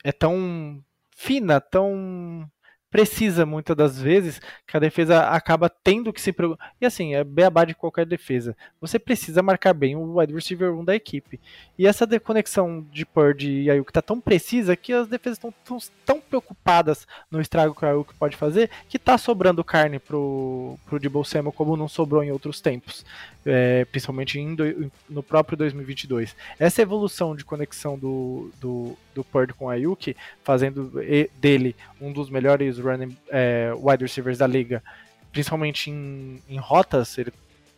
[0.04, 0.84] é tão
[1.16, 2.46] fina, tão
[2.94, 6.74] precisa muitas das vezes que a defesa acaba tendo que se preocupar.
[6.80, 8.56] E assim, é beabá de qualquer defesa.
[8.80, 11.40] Você precisa marcar bem o wide receiver 1 da equipe.
[11.76, 15.80] E essa conexão de Purdy e Ayuk tá tão precisa que as defesas estão tão,
[16.06, 21.00] tão, preocupadas no estrago que o Ayuk pode fazer que tá sobrando carne pro, pro
[21.00, 23.04] Debo Samuel como não sobrou em outros tempos.
[23.46, 26.34] É, principalmente do, no próprio 2022.
[26.58, 30.94] Essa evolução de conexão do, do, do Purdy com Ayuk, fazendo
[31.42, 34.84] dele um dos melhores running é, wide receivers da liga,
[35.32, 37.34] principalmente em, em rotas, ele,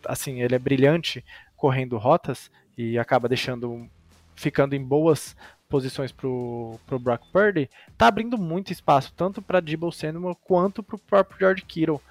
[0.06, 1.24] assim, ele é brilhante
[1.56, 3.90] correndo rotas e acaba deixando
[4.36, 5.36] ficando em boas
[5.70, 11.00] posições pro, pro Brock Purdy, tá abrindo muito espaço, tanto para Debo Samuel quanto pro
[11.00, 12.02] próprio George Kittle.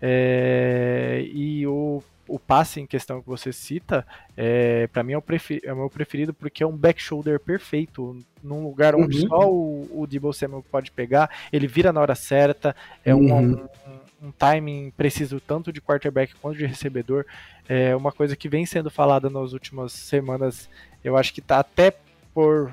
[0.00, 5.24] É, e o o passe em questão que você cita, é, para mim é o,
[5.64, 9.28] é o, meu preferido porque é um back shoulder perfeito, num lugar onde uhum.
[9.28, 13.34] só o, o Debo Samuel pode pegar, ele vira na hora certa, é uhum.
[13.34, 17.26] um, um, um, timing preciso tanto de quarterback quanto de recebedor,
[17.68, 20.70] é uma coisa que vem sendo falada nas últimas semanas,
[21.02, 21.92] eu acho que tá até
[22.32, 22.72] por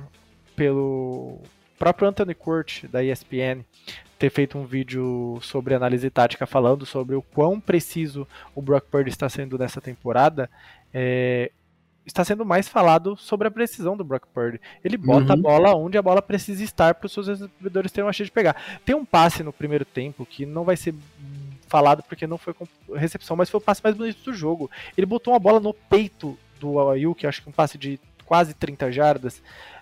[0.55, 1.39] pelo
[1.79, 3.63] próprio Anthony Court da ESPN
[4.17, 9.09] ter feito um vídeo sobre análise tática falando sobre o quão preciso o Brock Purdy
[9.09, 10.49] está sendo nessa temporada,
[10.93, 11.51] é,
[12.05, 14.59] está sendo mais falado sobre a precisão do Brock Purdy.
[14.83, 15.39] Ele bota uhum.
[15.39, 18.31] a bola onde a bola precisa estar para os seus recebedores terem uma chance de
[18.31, 18.55] pegar.
[18.85, 20.95] Tem um passe no primeiro tempo que não vai ser
[21.67, 22.55] falado porque não foi
[22.95, 24.71] recepção, mas foi o passe mais bonito do jogo.
[24.97, 28.91] Ele botou uma bola no peito do Ayuk, acho que um passe de quase 30
[28.91, 29.41] jardas,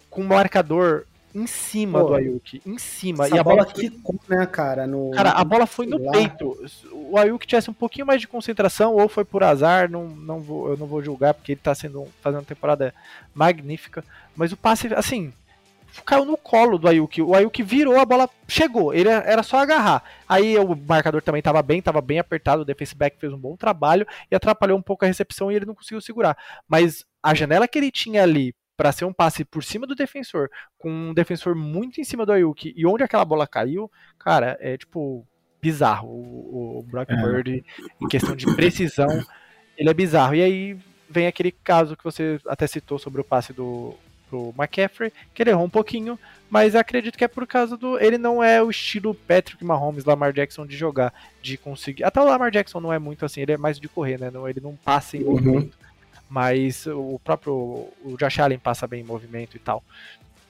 [0.10, 3.28] com um marcador em cima Pô, do Ayuk, em cima.
[3.28, 4.88] e a bola, bola ficou, né, cara?
[4.88, 6.14] No, cara, a bola foi no lá.
[6.14, 6.58] peito.
[6.94, 10.70] O Ayuk tivesse um pouquinho mais de concentração, ou foi por azar, não, não vou,
[10.70, 12.94] eu não vou julgar, porque ele tá sendo, fazendo uma temporada
[13.34, 14.02] magnífica.
[14.34, 15.34] Mas o passe, assim,
[16.06, 17.22] caiu no colo do Ayuk.
[17.22, 18.94] O Ayuk virou, a bola chegou.
[18.94, 20.04] Ele era só agarrar.
[20.30, 22.62] Aí o marcador também estava bem, estava bem apertado.
[22.62, 25.66] O defensive back fez um bom trabalho e atrapalhou um pouco a recepção e ele
[25.66, 26.38] não conseguiu segurar.
[26.66, 30.50] Mas a janela que ele tinha ali para ser um passe por cima do defensor,
[30.78, 34.78] com um defensor muito em cima do Ayuki, e onde aquela bola caiu, cara, é
[34.78, 35.26] tipo
[35.62, 36.10] bizarro.
[36.10, 37.16] O, o Brock é.
[37.16, 37.66] Bird,
[38.02, 39.24] em questão de precisão,
[39.78, 40.36] ele é bizarro.
[40.36, 40.78] E aí
[41.10, 43.96] vem aquele caso que você até citou sobre o passe do
[44.28, 46.18] pro McCaffrey, que ele errou um pouquinho,
[46.50, 48.00] mas acredito que é por causa do.
[48.00, 52.04] Ele não é o estilo Patrick Mahomes, Lamar Jackson de jogar, de conseguir.
[52.04, 54.32] Até o Lamar Jackson não é muito assim, ele é mais de correr, né?
[54.32, 55.32] Não, ele não passa em uhum.
[55.32, 55.78] movimento
[56.30, 57.54] mas o próprio
[58.04, 59.84] o Josh Allen passa bem em movimento e tal.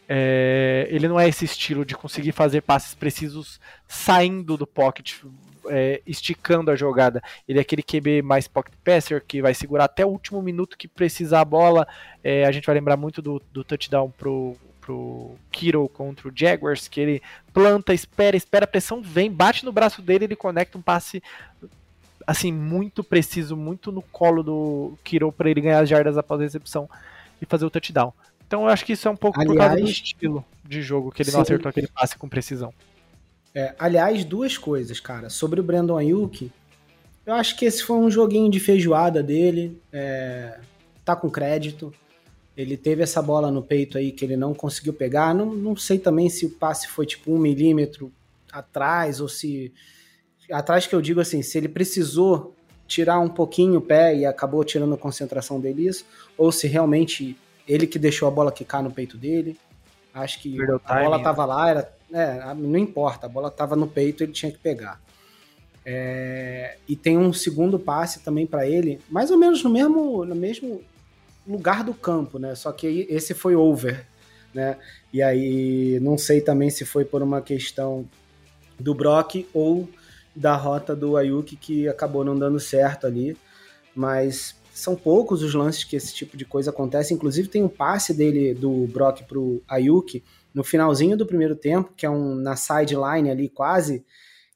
[0.08, 5.24] É, ele não é esse estilo de conseguir fazer passes precisos saindo do pocket,
[5.68, 7.22] é, esticando a jogada.
[7.48, 10.88] Ele é aquele QB mais pocket passer que vai segurar até o último minuto que
[10.88, 11.88] precisar a bola.
[12.24, 16.88] É, a gente vai lembrar muito do, do touchdown pro, pro Kiro contra o Jaguars,
[16.88, 20.82] que ele planta, espera, espera, a pressão vem, bate no braço dele, ele conecta um
[20.82, 21.22] passe
[22.26, 26.44] assim, muito preciso, muito no colo do Kiro para ele ganhar as jardas após a
[26.44, 26.90] recepção
[27.42, 28.14] e fazer o touchdown.
[28.48, 31.12] Então eu acho que isso é um pouco aliás, por causa do estilo de jogo,
[31.12, 31.36] que ele sim.
[31.36, 32.74] não acertou aquele passe com precisão.
[33.54, 35.30] É, aliás, duas coisas, cara.
[35.30, 36.52] Sobre o Brandon Ayuk,
[37.26, 39.82] eu acho que esse foi um joguinho de feijoada dele.
[39.92, 40.60] É,
[41.04, 41.94] tá com crédito.
[42.56, 45.34] Ele teve essa bola no peito aí que ele não conseguiu pegar.
[45.34, 48.12] Não, não sei também se o passe foi tipo um milímetro
[48.52, 49.74] atrás ou se
[50.52, 52.56] atrás que eu digo assim, se ele precisou
[52.88, 56.06] tirar um pouquinho o pé e acabou tirando a concentração dele isso,
[56.38, 59.58] ou se realmente ele que deixou a bola quicar no peito dele.
[60.14, 61.54] Acho que Perdeu a bola estava né?
[61.54, 65.02] lá, era, é, não importa, a bola estava no peito, ele tinha que pegar.
[65.86, 70.36] É, e tem um segundo passe também para ele, mais ou menos no mesmo, no
[70.36, 70.82] mesmo
[71.46, 72.56] lugar do campo, né?
[72.56, 74.06] Só que esse foi over,
[74.54, 74.78] né?
[75.14, 78.08] E aí não sei também se foi por uma questão
[78.80, 79.88] do Brock ou
[80.36, 83.38] da rota do Ayuk que acabou não dando certo ali,
[83.96, 87.14] mas são poucos os lances que esse tipo de coisa acontece.
[87.14, 90.22] Inclusive tem um passe dele do Brock pro Ayuk
[90.54, 94.06] no finalzinho do primeiro tempo, que é um na sideline ali quase,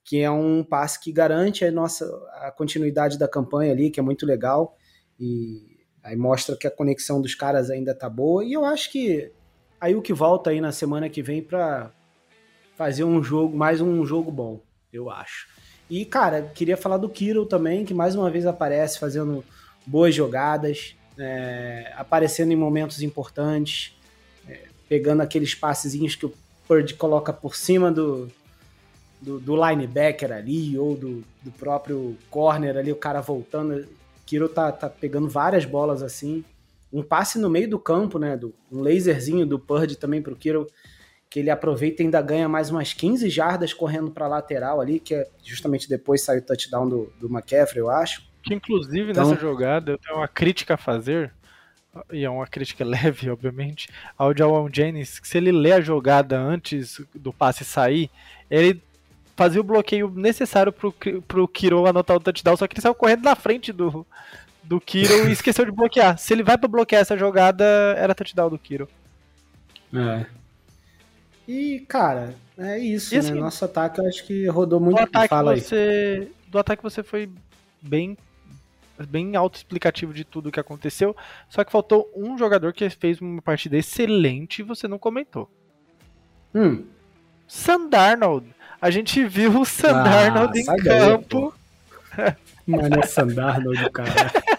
[0.03, 2.05] que é um passe que garante a nossa
[2.41, 4.75] a continuidade da campanha ali, que é muito legal
[5.17, 9.31] e aí mostra que a conexão dos caras ainda tá boa e eu acho que
[10.03, 11.93] que volta aí na semana que vem para
[12.75, 14.61] fazer um jogo, mais um jogo bom,
[14.91, 15.47] eu acho.
[15.89, 19.43] E cara, queria falar do Kiro também, que mais uma vez aparece fazendo
[19.85, 23.97] boas jogadas, é, aparecendo em momentos importantes,
[24.47, 26.33] é, pegando aqueles passezinhos que o
[26.67, 28.29] Purdy coloca por cima do,
[29.19, 33.87] do, do linebacker ali, ou do, do, próprio corner ali, o cara voltando.
[34.25, 36.45] Kiro tá, tá pegando várias bolas assim.
[36.93, 38.37] Um passe no meio do campo, né?
[38.37, 40.67] Do, um laserzinho do Purdy também pro Kiro,
[41.29, 45.13] que ele aproveita e ainda ganha mais umas 15 jardas correndo para lateral ali, que
[45.13, 48.27] é justamente depois sai o touchdown do, do McCaffrey, eu acho.
[48.41, 49.29] Que inclusive então...
[49.29, 51.31] nessa jogada eu tenho uma crítica a fazer,
[52.11, 56.39] e é uma crítica leve, obviamente, ao Jawan Jennings, que se ele lê a jogada
[56.39, 58.09] antes do passe sair,
[58.49, 58.81] ele
[59.35, 60.91] fazia o bloqueio necessário pro,
[61.27, 64.05] pro Kiro anotar o touchdown, só que ele saiu correndo na frente do,
[64.63, 66.17] do Kiro e esqueceu de bloquear.
[66.17, 67.63] Se ele vai para bloquear essa jogada,
[67.97, 68.89] era touchdown do Kiro.
[69.93, 70.38] É.
[71.49, 73.19] E, cara, é isso, né?
[73.19, 73.39] assim, né?
[73.39, 74.97] Nosso ataque eu acho que rodou muito.
[74.97, 76.31] Do ataque, Fala você, aí.
[76.47, 77.27] do ataque você foi
[77.81, 78.15] bem
[79.07, 81.15] bem autoexplicativo de tudo o que aconteceu.
[81.49, 85.49] Só que faltou um jogador que fez uma partida excelente e você não comentou.
[86.53, 86.85] Hum.
[87.47, 88.45] Sandarnold.
[88.79, 91.51] A gente viu o Sandarnold ah, em campo.
[92.67, 94.11] Mano, é Sandarnold, cara.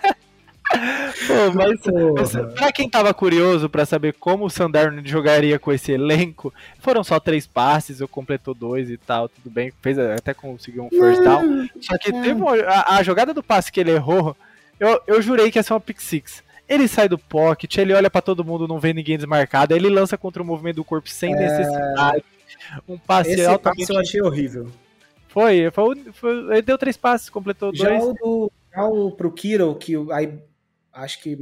[1.27, 6.53] Pô, mas pra quem tava curioso para saber como o Sandarno jogaria com esse elenco,
[6.79, 10.91] foram só três passes, eu completou dois e tal, tudo bem, fez até conseguiu um
[10.91, 11.69] first down.
[11.81, 14.37] Só que teve uma, a, a, jogada do passe que ele errou,
[14.79, 16.43] eu, eu jurei que ia ser uma pick six.
[16.69, 20.17] Ele sai do pocket, ele olha para todo mundo, não vê ninguém desmarcado, ele lança
[20.17, 21.37] contra o movimento do corpo sem é...
[21.37, 22.25] necessidade.
[22.89, 23.81] Um passe Esse altamente...
[23.81, 24.71] passe eu achei horrível.
[25.29, 28.05] Foi, foi, foi, ele deu três passes, completou já dois.
[28.05, 30.39] O do, já o pro Kiro, que aí
[30.93, 31.37] acho que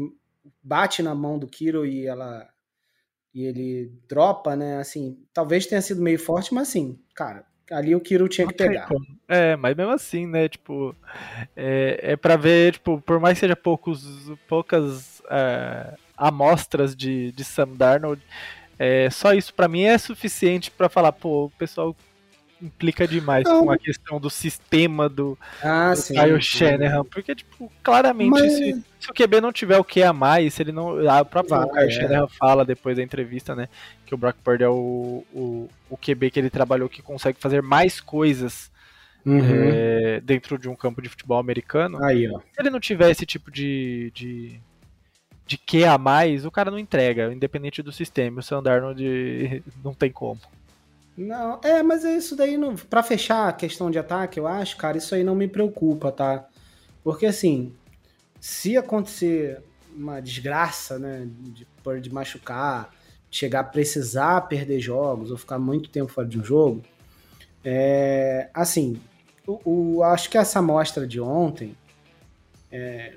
[0.63, 2.49] bate na mão do Kiro e ela
[3.35, 4.79] e ele dropa, né?
[4.79, 8.89] Assim, talvez tenha sido meio forte, mas assim, cara, ali o Kiro tinha que pegar.
[9.29, 10.49] É, mas mesmo assim, né?
[10.49, 10.95] Tipo,
[11.55, 17.45] é, é para ver, tipo, por mais que seja poucos, poucas é, amostras de, de
[17.45, 18.23] Sam Darnold,
[18.79, 21.95] é, só isso para mim é suficiente para falar, pô, o pessoal
[22.61, 23.65] implica demais não.
[23.65, 28.53] com a questão do sistema do, ah, do sim, Kyle Shanahan, porque, tipo, claramente, Mas...
[28.53, 31.09] se, se, o QB não tiver o que a mais, se ele não.
[31.09, 31.91] A própria Vai, Kyle é.
[31.91, 33.69] Shanahan fala depois da entrevista, né?
[34.05, 37.63] Que o Brock Purdy é o, o, o QB que ele trabalhou que consegue fazer
[37.63, 38.71] mais coisas.
[39.27, 39.41] Uhum.
[39.43, 42.03] É, dentro de um campo de futebol americano.
[42.03, 42.39] Aí, ó.
[42.39, 44.59] Se ele não tiver esse tipo de, de,
[45.45, 48.41] de que a mais, o cara não entrega, independente do sistema.
[48.41, 48.95] O Sandarno
[49.85, 50.41] não tem como.
[51.19, 54.77] Não, é, mas é isso daí, não, pra fechar a questão de ataque, eu acho,
[54.77, 56.49] cara, isso aí não me preocupa, tá?
[57.03, 57.75] Porque assim,
[58.41, 59.61] se acontecer
[59.97, 61.67] uma desgraça, né, de,
[62.01, 62.95] de machucar,
[63.29, 66.85] chegar a precisar perder jogos ou ficar muito tempo fora de um jogo,
[67.65, 69.01] é, assim,
[69.45, 71.77] o, o, acho que essa amostra de ontem
[72.71, 73.15] é,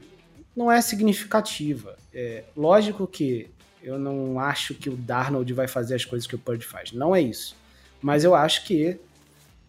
[0.55, 1.95] não é significativa.
[2.11, 3.47] É, lógico que
[3.83, 6.91] eu não acho que o Darnold vai fazer as coisas que o Purdy faz.
[6.91, 7.60] Não é isso.
[8.01, 8.99] Mas eu acho que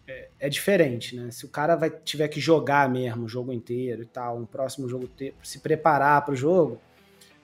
[0.07, 1.31] é, é, diferente, né?
[1.31, 4.89] Se o cara vai tiver que jogar mesmo o jogo inteiro e tal, um próximo
[4.89, 6.79] jogo ter, se preparar para o jogo,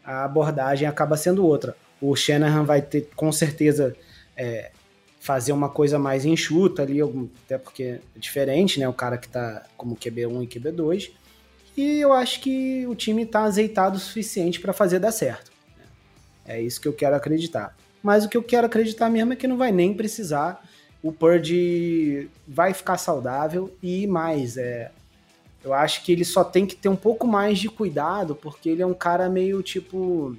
[0.03, 1.75] a abordagem acaba sendo outra.
[2.01, 3.95] O Shanahan vai ter com certeza
[4.35, 4.71] é,
[5.19, 6.99] fazer uma coisa mais enxuta ali,
[7.45, 8.87] até porque é diferente, né?
[8.87, 11.11] O cara que está como QB1 e QB2.
[11.77, 15.51] E eu acho que o time está azeitado o suficiente para fazer dar certo.
[15.77, 15.85] Né?
[16.45, 17.75] É isso que eu quero acreditar.
[18.01, 20.61] Mas o que eu quero acreditar mesmo é que não vai nem precisar
[21.01, 24.91] o Purdy vai ficar saudável e mais, é,
[25.63, 28.81] eu acho que ele só tem que ter um pouco mais de cuidado, porque ele
[28.81, 30.35] é um cara meio tipo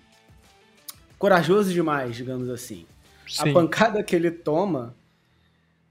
[1.19, 2.87] corajoso demais, digamos assim.
[3.29, 3.51] Sim.
[3.51, 4.95] A pancada que ele toma,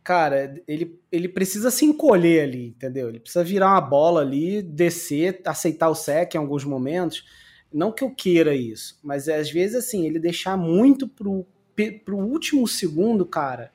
[0.03, 3.09] cara, ele, ele precisa se encolher ali, entendeu?
[3.09, 7.24] Ele precisa virar uma bola ali, descer, aceitar o sec em alguns momentos.
[7.72, 11.45] Não que eu queira isso, mas é, às vezes assim, ele deixar muito pro,
[12.03, 13.72] pro último segundo, cara,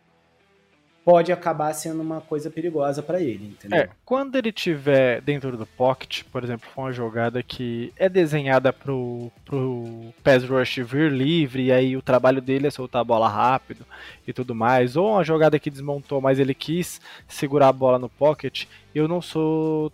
[1.04, 3.78] pode acabar sendo uma coisa perigosa para ele, entendeu?
[3.78, 8.72] É, quando ele tiver dentro do pocket, por exemplo, for uma jogada que é desenhada
[8.72, 13.28] pro, pro pass rush vir livre e aí o trabalho dele é soltar a bola
[13.28, 13.84] rápido
[14.26, 18.08] e tudo mais, ou uma jogada que desmontou, mas ele quis segurar a bola no
[18.08, 19.92] pocket, eu não sou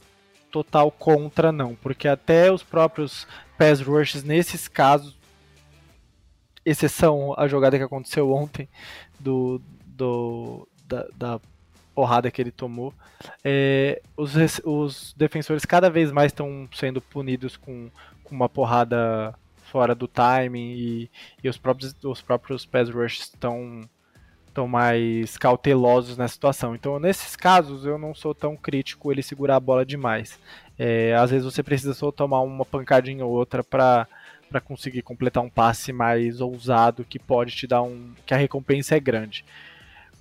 [0.53, 3.27] total contra não, porque até os próprios
[3.59, 5.19] pass rushes nesses casos
[6.65, 8.69] exceção à jogada que aconteceu ontem
[9.19, 11.41] do, do da, da
[11.95, 12.93] porrada que ele tomou.
[13.45, 14.35] É, os,
[14.65, 17.91] os defensores cada vez mais estão sendo punidos com,
[18.25, 19.35] com uma porrada
[19.71, 21.11] fora do timing e,
[21.45, 23.89] e os próprios os próprios pass rush estão
[24.49, 26.75] estão mais cautelosos na situação.
[26.75, 30.41] Então, nesses casos, eu não sou tão crítico ele segurar a bola demais.
[30.77, 34.09] É, às vezes você precisa só tomar uma pancadinha ou outra para
[34.51, 38.97] para conseguir completar um passe mais ousado que pode te dar um que a recompensa
[38.97, 39.45] é grande.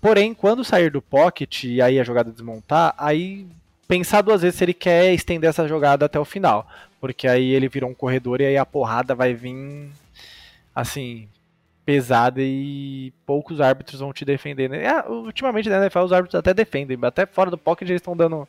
[0.01, 3.45] Porém, quando sair do pocket e aí a jogada desmontar, aí
[3.87, 6.67] pensar duas vezes se ele quer estender essa jogada até o final,
[7.01, 9.89] porque aí ele virou um corredor e aí a porrada vai vir
[10.73, 11.27] assim
[11.83, 14.69] pesada e poucos árbitros vão te defender.
[14.69, 14.85] Né?
[14.85, 18.47] É, ultimamente na NFL os árbitros até defendem, até fora do pocket eles estão dando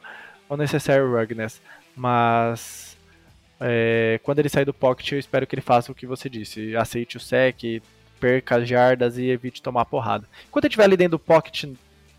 [0.48, 1.60] o necessário rugness,
[1.96, 2.96] mas
[3.58, 6.76] é, quando ele sair do pocket eu espero que ele faça o que você disse,
[6.76, 7.82] aceite o sec,
[8.20, 10.26] perca as jardas e evite tomar porrada.
[10.48, 11.64] Enquanto ele estiver ali dentro do pocket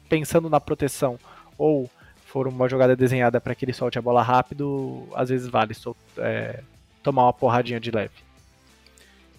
[0.09, 1.17] pensando na proteção
[1.57, 1.89] ou
[2.25, 5.73] for uma jogada desenhada para que ele solte a bola rápido, às vezes vale
[6.17, 6.61] é,
[7.03, 8.13] tomar uma porradinha de leve.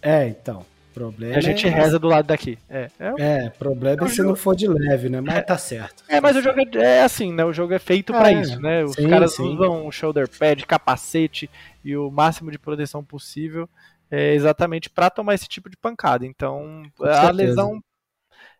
[0.00, 0.64] É, então.
[0.92, 1.70] Problema a gente é...
[1.70, 2.58] reza do lado daqui.
[2.68, 4.28] É, é, é problema é, é se jogo...
[4.28, 5.22] não for de leve, né?
[5.22, 6.04] Mas tá certo.
[6.06, 7.42] É, mas o jogo é, é assim, né?
[7.44, 8.84] O jogo é feito é, para isso, né?
[8.84, 9.42] Os sim, caras sim.
[9.42, 11.48] usam shoulder pad, capacete
[11.82, 13.66] e o máximo de proteção possível
[14.12, 16.26] é exatamente para tomar esse tipo de pancada.
[16.26, 17.82] Então, a lesão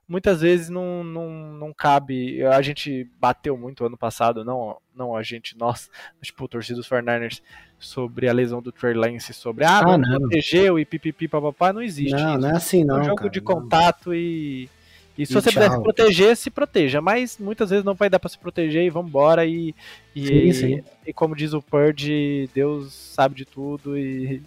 [0.08, 2.42] muitas vezes não, não, não cabe.
[2.42, 5.90] A gente bateu muito ano passado, não, não a gente, nós,
[6.22, 7.42] tipo, o torcida dos 49ers,
[7.78, 11.82] sobre a lesão do Trey Lance, sobre ah, ah não, protegeu e pipipi papapá, não
[11.82, 12.12] existe.
[12.12, 12.38] Não, isso.
[12.38, 12.96] não é assim, não.
[12.96, 14.14] É um jogo cara, de contato não.
[14.14, 14.70] e.
[15.18, 15.62] E se e você tchau.
[15.62, 17.00] puder se proteger, se proteja.
[17.02, 19.44] Mas muitas vezes não vai dar para se proteger e vambora.
[19.44, 19.74] E,
[20.16, 20.84] e, sim, sim.
[21.06, 24.40] e como diz o Purge, Deus sabe de tudo e,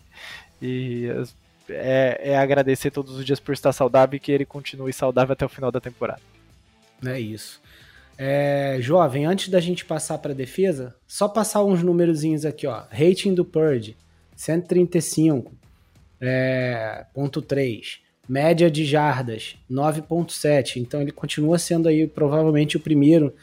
[0.62, 1.08] e
[1.70, 5.46] é, é, agradecer todos os dias por estar saudável e que ele continue saudável até
[5.46, 6.22] o final da temporada.
[7.06, 7.62] É isso.
[8.18, 12.84] É, jovem, antes da gente passar para defesa, só passar uns númerozinhos aqui, ó.
[12.90, 13.98] Rating do Purge,
[14.36, 15.54] 135,
[16.22, 18.00] é, ponto 3.
[18.28, 20.78] Média de jardas, 9.7.
[20.78, 23.36] Então ele continua sendo aí provavelmente o primeiro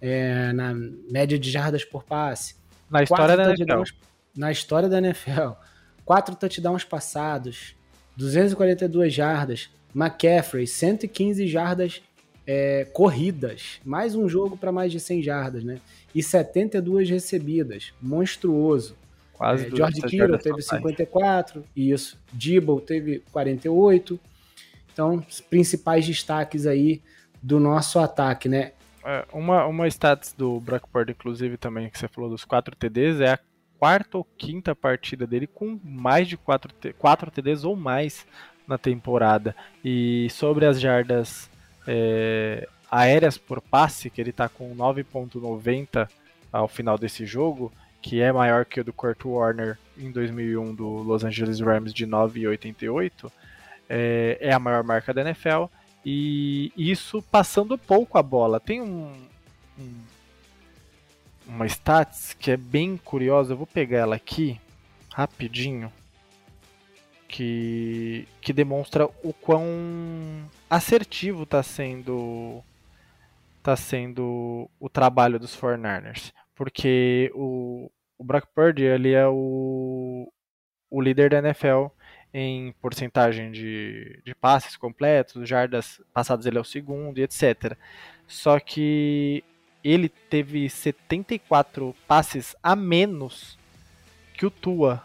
[0.00, 0.74] é, na
[1.10, 2.56] média de jardas por passe.
[2.90, 3.82] Na história da NFL.
[4.36, 5.52] Na história da NFL.
[6.06, 7.74] 4 touchdowns passados,
[8.16, 9.68] 242 jardas.
[9.94, 12.02] McCaffrey, 115 jardas
[12.46, 13.80] é, corridas.
[13.84, 15.80] Mais um jogo para mais de 100 jardas, né?
[16.14, 17.92] E 72 recebidas.
[18.00, 18.96] Monstruoso.
[19.32, 22.18] Quase é, George Kittle teve 54, isso.
[22.32, 24.20] Dibble teve 48.
[24.92, 27.02] Então, os principais destaques aí
[27.42, 28.72] do nosso ataque, né?
[29.04, 33.20] É, uma, uma status do Brock Purdy, inclusive, também, que você falou dos 4 TDs,
[33.20, 33.38] é a
[33.78, 38.26] quarta ou quinta partida dele com mais de 4, 4 TDs ou mais
[38.66, 39.54] na temporada.
[39.84, 41.50] E sobre as jardas
[41.86, 46.08] é, aéreas por passe, que ele está com 9.90
[46.52, 50.88] ao final desse jogo, que é maior que o do Kurt Warner em 2001 do
[50.88, 53.30] Los Angeles Rams de 9,88,
[53.88, 55.64] é, é a maior marca da NFL.
[56.04, 58.60] E isso passando pouco a bola.
[58.60, 59.12] Tem um,
[59.76, 59.92] um
[61.46, 63.52] uma stats que é bem curiosa.
[63.52, 64.60] Eu vou pegar ela aqui
[65.12, 65.92] rapidinho,
[67.28, 69.64] que que demonstra o quão
[70.68, 72.62] assertivo está sendo
[73.62, 80.30] tá sendo o trabalho dos 49ers, porque o, o Brock Purdy ele é o,
[80.90, 81.86] o líder da NFL
[82.32, 87.76] em porcentagem de, de passes completos, jardas passadas ele é o segundo e etc.
[88.26, 89.42] Só que
[89.92, 93.56] ele teve 74 passes a menos
[94.34, 95.02] que o Tua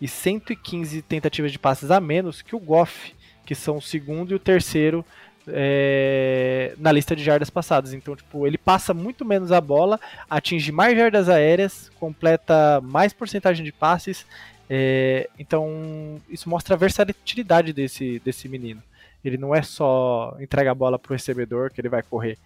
[0.00, 3.14] e 115 tentativas de passes a menos que o Goff,
[3.46, 5.04] que são o segundo e o terceiro
[5.46, 7.92] é, na lista de jardas passadas.
[7.92, 13.64] Então, tipo, ele passa muito menos a bola, atinge mais jardas aéreas, completa mais porcentagem
[13.64, 14.26] de passes.
[14.68, 18.82] É, então, isso mostra a versatilidade desse, desse menino.
[19.24, 22.36] Ele não é só entrega a bola para o recebedor que ele vai correr.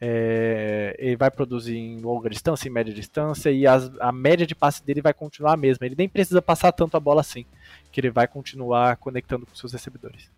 [0.00, 4.54] É, ele vai produzir em longa distância, em média distância, e as, a média de
[4.54, 5.86] passe dele vai continuar a mesma.
[5.86, 7.46] Ele nem precisa passar tanto a bola assim,
[7.90, 10.30] que ele vai continuar conectando com seus recebedores.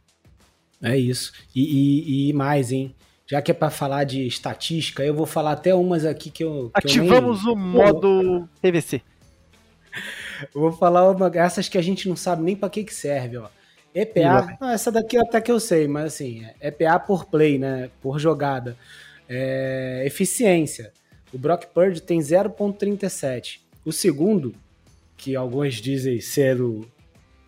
[0.83, 1.33] É isso.
[1.55, 2.95] E, e, e mais, hein?
[3.27, 6.71] Já que é para falar de estatística, eu vou falar até umas aqui que eu.
[6.71, 7.55] Que Ativamos eu nem...
[7.55, 9.03] o modo PVC.
[10.55, 13.37] Eu vou falar uma, essas que a gente não sabe nem para que, que serve,
[13.39, 13.49] ó.
[13.95, 17.91] EPA, não, essa daqui até que eu sei, mas assim, EPA por play, né?
[18.01, 18.77] Por jogada.
[19.29, 20.93] É, eficiência.
[21.33, 23.61] O Brock Purdy tem 0.37.
[23.85, 24.55] O segundo,
[25.17, 26.87] que alguns dizem ser o,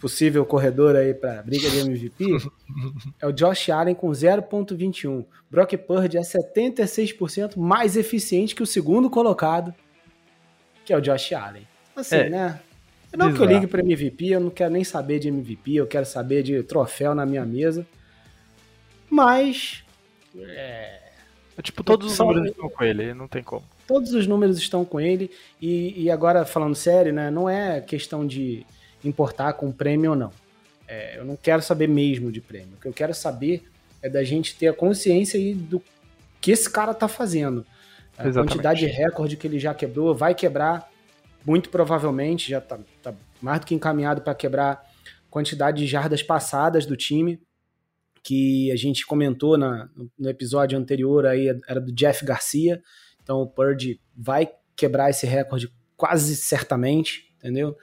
[0.01, 2.24] possível corredor aí para briga de MVP,
[3.20, 5.24] é o Josh Allen com 0.21.
[5.51, 9.74] Brock Purdy é 76% mais eficiente que o segundo colocado,
[10.85, 11.68] que é o Josh Allen.
[11.95, 12.61] Assim, é, né?
[13.12, 13.37] Não exato.
[13.37, 16.43] que eu ligue para MVP, eu não quero nem saber de MVP, eu quero saber
[16.43, 17.87] de troféu na minha mesa.
[19.11, 19.85] Mas.
[20.39, 21.09] É,
[21.61, 23.62] é tipo, todos os números estão com ele, não tem como.
[23.86, 25.30] Todos os números estão com ele.
[25.61, 27.30] E, e agora, falando sério, né?
[27.30, 28.66] Não é questão de
[29.04, 30.32] importar com prêmio ou não.
[30.88, 32.74] É, eu não quero saber mesmo de prêmio.
[32.76, 33.62] O que eu quero saber
[34.02, 35.82] é da gente ter a consciência aí do
[36.40, 37.66] que esse cara tá fazendo.
[38.16, 38.52] A Exatamente.
[38.52, 40.90] quantidade de recorde que ele já quebrou, vai quebrar,
[41.44, 44.82] muito provavelmente, já tá, tá mais do que encaminhado para quebrar
[45.30, 47.38] quantidade de jardas passadas do time,
[48.23, 52.83] que a gente comentou na, no episódio anterior aí, era do Jeff Garcia.
[53.23, 57.77] Então o Purdy vai quebrar esse recorde quase certamente, entendeu?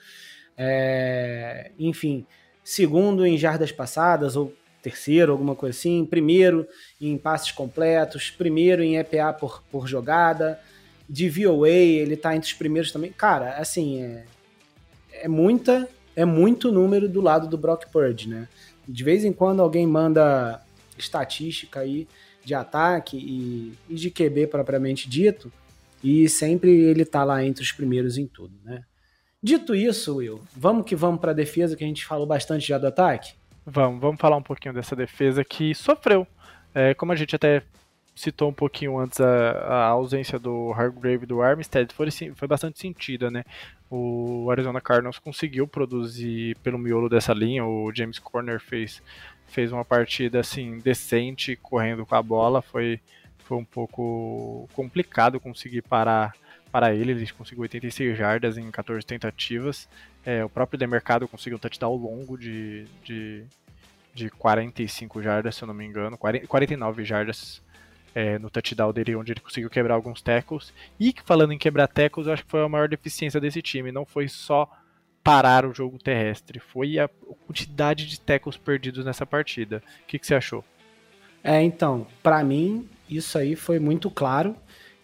[0.58, 2.26] É, enfim,
[2.64, 6.68] segundo em jardas passadas, ou terceiro, alguma coisa assim, primeiro
[7.00, 10.60] em passes completos, primeiro em EPA por, por jogada,
[11.10, 13.12] de VOA, ele tá entre os primeiros também.
[13.12, 14.26] Cara, assim, é,
[15.14, 18.48] é muita, é muito número do lado do Brock Purdy, né?
[18.88, 20.62] De vez em quando alguém manda
[20.98, 22.08] estatística aí
[22.44, 25.52] de ataque e, e de QB propriamente dito,
[26.04, 28.84] e sempre ele tá lá entre os primeiros em tudo, né?
[29.42, 32.78] Dito isso, Will, vamos que vamos para a defesa, que a gente falou bastante já
[32.78, 33.34] do ataque?
[33.66, 36.26] Vamos, vamos falar um pouquinho dessa defesa que sofreu.
[36.74, 37.62] É, como a gente até
[38.16, 42.80] citou um pouquinho antes, a, a ausência do Hargrave e do Armstead foi, foi bastante
[42.80, 43.44] sentida, né?
[43.90, 49.02] O Arizona Cardinals conseguiu produzir pelo miolo dessa linha, o James Corner fez,
[49.48, 53.00] fez uma partida assim decente, correndo com a bola, foi,
[53.40, 56.34] foi um pouco complicado conseguir parar
[56.72, 59.88] para ele, ele conseguiu 86 jardas em 14 tentativas.
[60.26, 63.46] É, o próprio Demercado conseguiu um touchdown longo de, de,
[64.14, 67.62] de 45 jardas, se eu não me engano, 40, 49 jardas
[68.18, 70.74] é, no touchdown dele, onde ele conseguiu quebrar alguns tackles.
[71.00, 73.92] E falando em quebrar tackles, eu acho que foi a maior deficiência desse time.
[73.92, 74.68] Não foi só
[75.24, 77.08] parar o jogo terrestre, foi a
[77.46, 79.84] quantidade de tackles perdidos nessa partida.
[80.04, 80.66] O que, que você achou?
[81.44, 84.56] É, então, para mim, isso aí foi muito claro.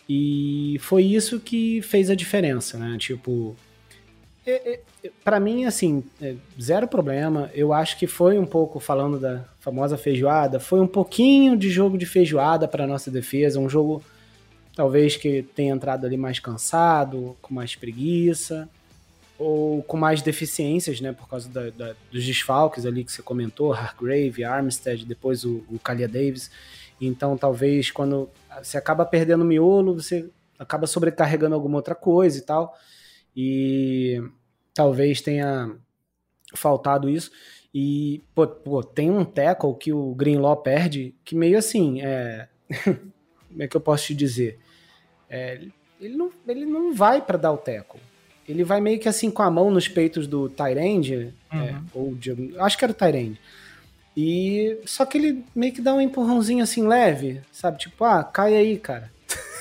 [0.09, 2.97] E foi isso que fez a diferença, né?
[2.97, 3.55] Tipo,
[4.45, 7.49] é, é, para mim, assim, é, zero problema.
[7.53, 11.97] Eu acho que foi um pouco, falando da famosa feijoada, foi um pouquinho de jogo
[11.97, 13.59] de feijoada para nossa defesa.
[13.59, 14.03] Um jogo,
[14.75, 18.67] talvez, que tenha entrado ali mais cansado, com mais preguiça,
[19.39, 21.13] ou com mais deficiências, né?
[21.13, 25.79] Por causa da, da, dos desfalques ali que você comentou, Hargrave, Armstead, depois o, o
[25.79, 26.51] Kalia Davis.
[26.99, 28.29] Então, talvez quando
[28.61, 30.29] você acaba perdendo o miolo, você
[30.59, 32.77] acaba sobrecarregando alguma outra coisa e tal.
[33.35, 34.21] E
[34.73, 35.75] talvez tenha
[36.55, 37.31] faltado isso.
[37.73, 42.47] E, pô, pô tem um tackle que o Greenlaw perde, que meio assim, é...
[42.85, 44.59] como é que eu posso te dizer?
[45.29, 45.59] É,
[45.99, 47.99] ele, não, ele não vai para dar o tackle.
[48.47, 51.63] Ele vai meio que assim com a mão nos peitos do Tyrande, é, uhum.
[51.63, 53.39] é, ou de, acho que era o Tyrande.
[54.15, 57.79] E só que ele meio que dá um empurrãozinho assim leve, sabe?
[57.79, 59.11] Tipo, ah, cai aí, cara.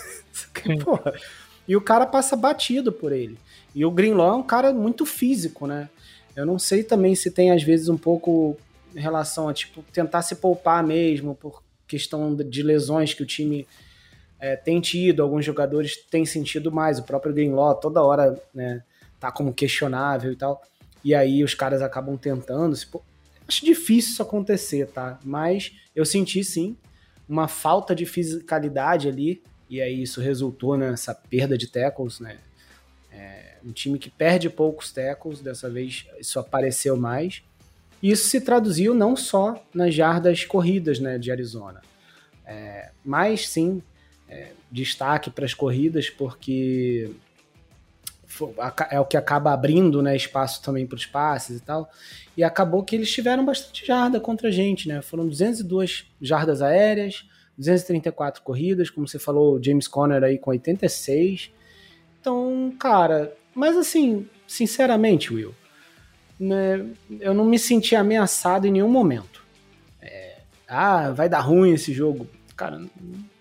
[0.84, 1.14] Porra.
[1.66, 3.38] E o cara passa batido por ele.
[3.74, 5.88] E o Greenlaw é um cara muito físico, né?
[6.34, 8.56] Eu não sei também se tem às vezes um pouco
[8.94, 13.66] em relação a tipo tentar se poupar mesmo por questão de lesões que o time
[14.40, 16.98] é, tem tido, alguns jogadores têm sentido mais.
[16.98, 18.82] O próprio Greenlaw toda hora, né,
[19.20, 20.62] tá como questionável e tal.
[21.04, 22.86] E aí os caras acabam tentando se
[23.46, 25.18] Acho difícil isso acontecer, tá?
[25.22, 26.76] Mas eu senti sim
[27.28, 32.38] uma falta de fisicalidade ali, e aí isso resultou nessa perda de tackles, né?
[33.12, 37.42] É um time que perde poucos tackles, dessa vez isso apareceu mais.
[38.02, 41.80] E isso se traduziu não só nas jardas corridas né, de Arizona,
[42.44, 43.80] é, mas sim
[44.28, 47.12] é, destaque para as corridas, porque
[48.90, 51.90] é o que acaba abrindo né, espaço também para os passes e tal.
[52.36, 55.02] E acabou que eles tiveram bastante jarda contra a gente, né?
[55.02, 61.52] Foram 202 jardas aéreas, 234 corridas, como você falou, James Conner aí com 86.
[62.22, 65.52] Então, cara, mas assim, sinceramente, Will,
[66.38, 66.86] né,
[67.20, 69.42] eu não me senti ameaçado em nenhum momento.
[70.00, 70.36] É,
[70.68, 72.28] ah, vai dar ruim esse jogo.
[72.56, 72.80] Cara,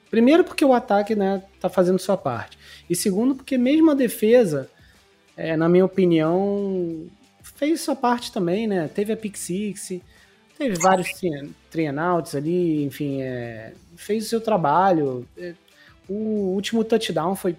[0.10, 2.58] primeiro porque o ataque né, tá fazendo sua parte.
[2.90, 4.68] E segundo porque mesmo a defesa
[5.38, 7.08] é, na minha opinião,
[7.42, 8.90] fez sua parte também, né?
[8.94, 10.02] Teve a Pick Six,
[10.58, 11.10] teve vários
[11.70, 15.28] trienouts ali, enfim, é, fez o seu trabalho.
[15.38, 15.54] É,
[16.10, 17.56] o último touchdown foi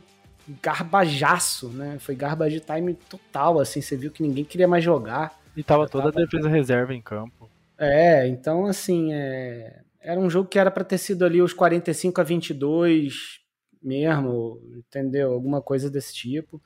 [0.63, 1.99] garbajaço, né?
[1.99, 5.41] Foi garbage time total, assim, você viu que ninguém queria mais jogar.
[5.57, 7.51] E tava toda a defesa reserva em campo.
[7.79, 9.81] É, então assim, é...
[10.01, 13.41] era um jogo que era para ter sido ali os 45 a 22
[13.83, 15.33] mesmo, entendeu?
[15.33, 16.63] Alguma coisa desse tipo.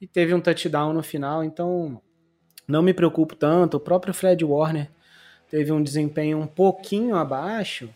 [0.00, 2.00] E teve um touchdown no final, então
[2.66, 3.78] não me preocupo tanto.
[3.78, 4.90] O próprio Fred Warner
[5.50, 7.88] teve um desempenho um pouquinho abaixo,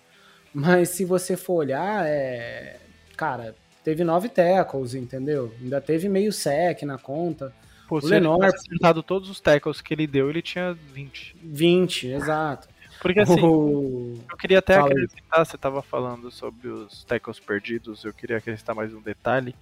[0.52, 2.78] mas se você for olhar, é...
[3.16, 5.52] cara, teve nove tackles, entendeu?
[5.60, 7.52] Ainda teve meio sec na conta.
[7.88, 8.38] Pô, o Lenor...
[8.42, 11.36] ele acertado todos os tackles que ele deu, ele tinha 20.
[11.42, 12.68] 20, exato.
[13.00, 14.18] Porque assim, o...
[14.30, 18.76] eu queria até Fala acrescentar, você estava falando sobre os tackles perdidos, eu queria acrescentar
[18.76, 19.54] mais um detalhe,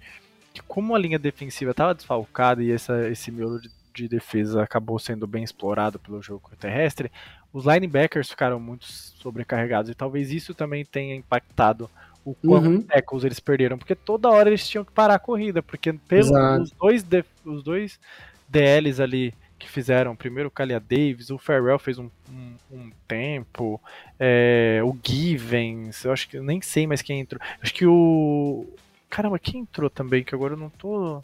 [0.53, 4.99] que como a linha defensiva estava desfalcada e essa, esse miolo de, de defesa acabou
[4.99, 7.11] sendo bem explorado pelo jogo terrestre,
[7.51, 11.89] os linebackers ficaram muito sobrecarregados e talvez isso também tenha impactado
[12.23, 12.81] o quanto uhum.
[12.81, 16.71] tackles eles perderam, porque toda hora eles tinham que parar a corrida, porque pelos os
[16.71, 17.05] dois,
[17.43, 17.99] os dois
[18.47, 23.79] DLs ali que fizeram, primeiro o Kalia Davis, o Farrell fez um, um, um tempo,
[24.19, 28.67] é, o Givens, eu acho que eu nem sei mais quem entrou, acho que o
[29.09, 31.21] caramba, quem entrou também, que agora eu não tô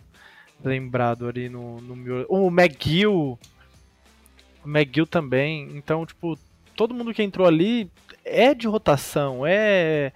[0.64, 3.39] lembrado ali no, no meu, o McGill,
[4.64, 6.38] o McGill também, então tipo,
[6.76, 7.89] todo mundo que entrou ali
[8.24, 10.12] é de rotação, é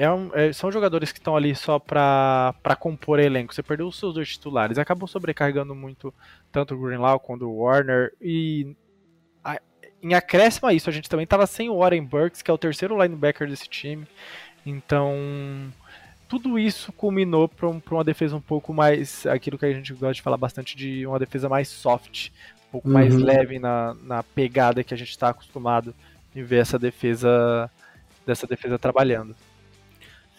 [0.00, 3.54] é um, é, são jogadores que estão ali só para compor elenco.
[3.54, 6.12] Você perdeu os seus dois titulares, acabou sobrecarregando muito
[6.50, 8.10] tanto o Greenlaw quanto o Warner.
[8.18, 8.74] E
[9.44, 9.60] a,
[10.02, 12.56] em acréscimo a isso, a gente também estava sem o Warren Burks, que é o
[12.56, 14.06] terceiro linebacker desse time.
[14.64, 15.14] Então,
[16.26, 19.26] tudo isso culminou para um, uma defesa um pouco mais.
[19.26, 22.30] aquilo que a gente gosta de falar bastante de uma defesa mais soft,
[22.68, 22.94] um pouco uhum.
[22.94, 25.94] mais leve na, na pegada que a gente está acostumado
[26.34, 27.70] em ver essa defesa
[28.24, 29.36] dessa defesa trabalhando.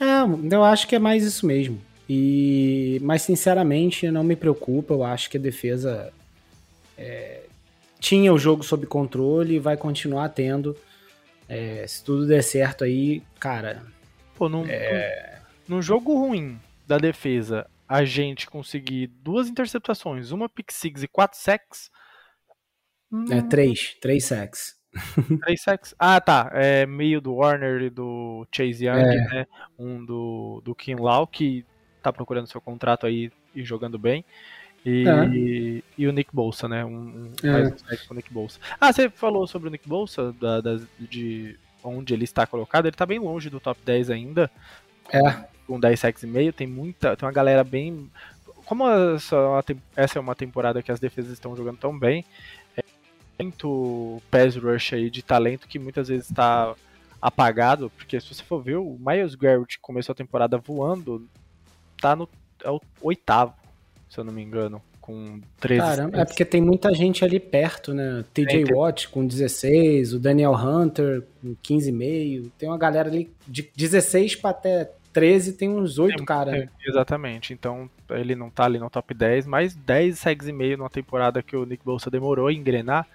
[0.02, 1.80] É, eu acho que é mais isso mesmo.
[2.10, 4.96] E, mas sinceramente, não me preocupa.
[4.96, 6.12] Eu acho que a defesa
[6.98, 7.44] é,
[8.00, 10.76] tinha o jogo sob controle e vai continuar tendo.
[11.48, 13.84] É, se tudo der certo aí, cara.
[14.36, 15.40] Pô, num, é...
[15.68, 21.38] num jogo ruim da defesa, a gente conseguir duas interceptações, uma pick six e quatro
[21.38, 21.92] sacks.
[23.30, 23.50] É, hum.
[23.50, 24.81] três, três sacks.
[25.44, 25.96] Três sacks?
[25.98, 26.50] Ah, tá.
[26.54, 29.34] É meio do Warner e do Chase Young, é.
[29.34, 29.48] né?
[29.78, 31.66] Um do, do Kim Lau, que
[32.02, 34.26] tá procurando seu contrato aí e jogando bem.
[34.86, 35.84] E, é.
[35.98, 36.84] e o Nick Bolsa, né?
[36.84, 37.52] Um, um é.
[37.52, 38.60] mais um sack com o Nick Bolsa.
[38.80, 42.88] Ah, você falou sobre o Nick Bolsa, da, da, de onde ele está colocado.
[42.88, 44.50] Ele tá bem longe do top 10 ainda.
[45.12, 45.46] É.
[45.68, 46.52] Com 10 sacks e meio.
[46.52, 47.16] Tem muita.
[47.16, 48.10] Tem uma galera bem.
[48.66, 49.36] Como essa,
[49.96, 52.24] essa é uma temporada que as defesas estão jogando tão bem,
[53.42, 56.74] muito pass rush aí de talento que muitas vezes está
[57.22, 61.28] apagado, porque se você for ver, o Miles Garrett começou a temporada voando,
[62.00, 62.28] tá no
[62.64, 63.54] é o oitavo,
[64.10, 65.82] se eu não me engano, com 13.
[65.82, 68.24] Caramba, é porque tem muita gente ali perto, né?
[68.34, 73.70] TJ é, Watt com 16, o Daniel Hunter com 15,5, tem uma galera ali de
[73.76, 76.54] 16 para até 13 tem uns 8 caras.
[76.56, 77.54] É, exatamente.
[77.54, 81.44] Então ele não tá ali no top 10, mas 10 segs e meio numa temporada
[81.44, 83.08] que o Nick Bolsa demorou a engrenar.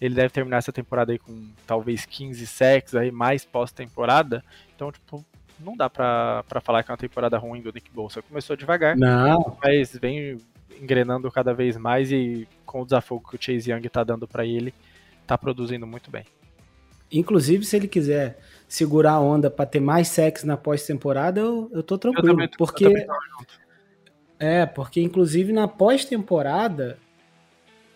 [0.00, 4.42] Ele deve terminar essa temporada aí com talvez 15 sacks aí, mais pós-temporada.
[4.74, 5.24] Então, tipo,
[5.58, 8.22] não dá pra, pra falar que é uma temporada ruim do Nick Bolsa.
[8.22, 9.56] Começou devagar, não.
[9.62, 10.38] mas vem
[10.80, 14.44] engrenando cada vez mais e com o desafio que o Chase Young tá dando para
[14.44, 14.74] ele,
[15.26, 16.24] tá produzindo muito bem.
[17.12, 21.82] Inclusive, se ele quiser segurar a onda para ter mais sexo na pós-temporada, eu, eu
[21.82, 22.28] tô tranquilo.
[22.28, 22.86] Eu também, porque.
[22.86, 23.06] Eu
[24.38, 26.98] é, porque inclusive na pós-temporada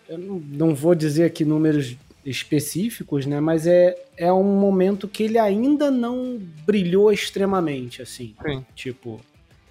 [0.09, 1.95] eu não, vou dizer aqui números
[2.25, 3.39] específicos, né?
[3.39, 8.35] Mas é, é um momento que ele ainda não brilhou extremamente, assim.
[8.43, 8.65] Sim.
[8.75, 9.21] Tipo,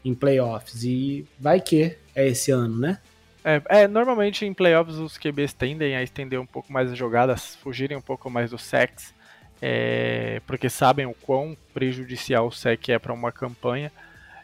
[0.04, 0.84] em playoffs.
[0.84, 2.98] E vai que é esse ano, né?
[3.44, 7.56] É, é, normalmente em playoffs os QBs tendem a estender um pouco mais as jogadas,
[7.56, 9.14] fugirem um pouco mais do sex,
[9.62, 13.92] é, porque sabem o quão prejudicial o sec é para uma campanha.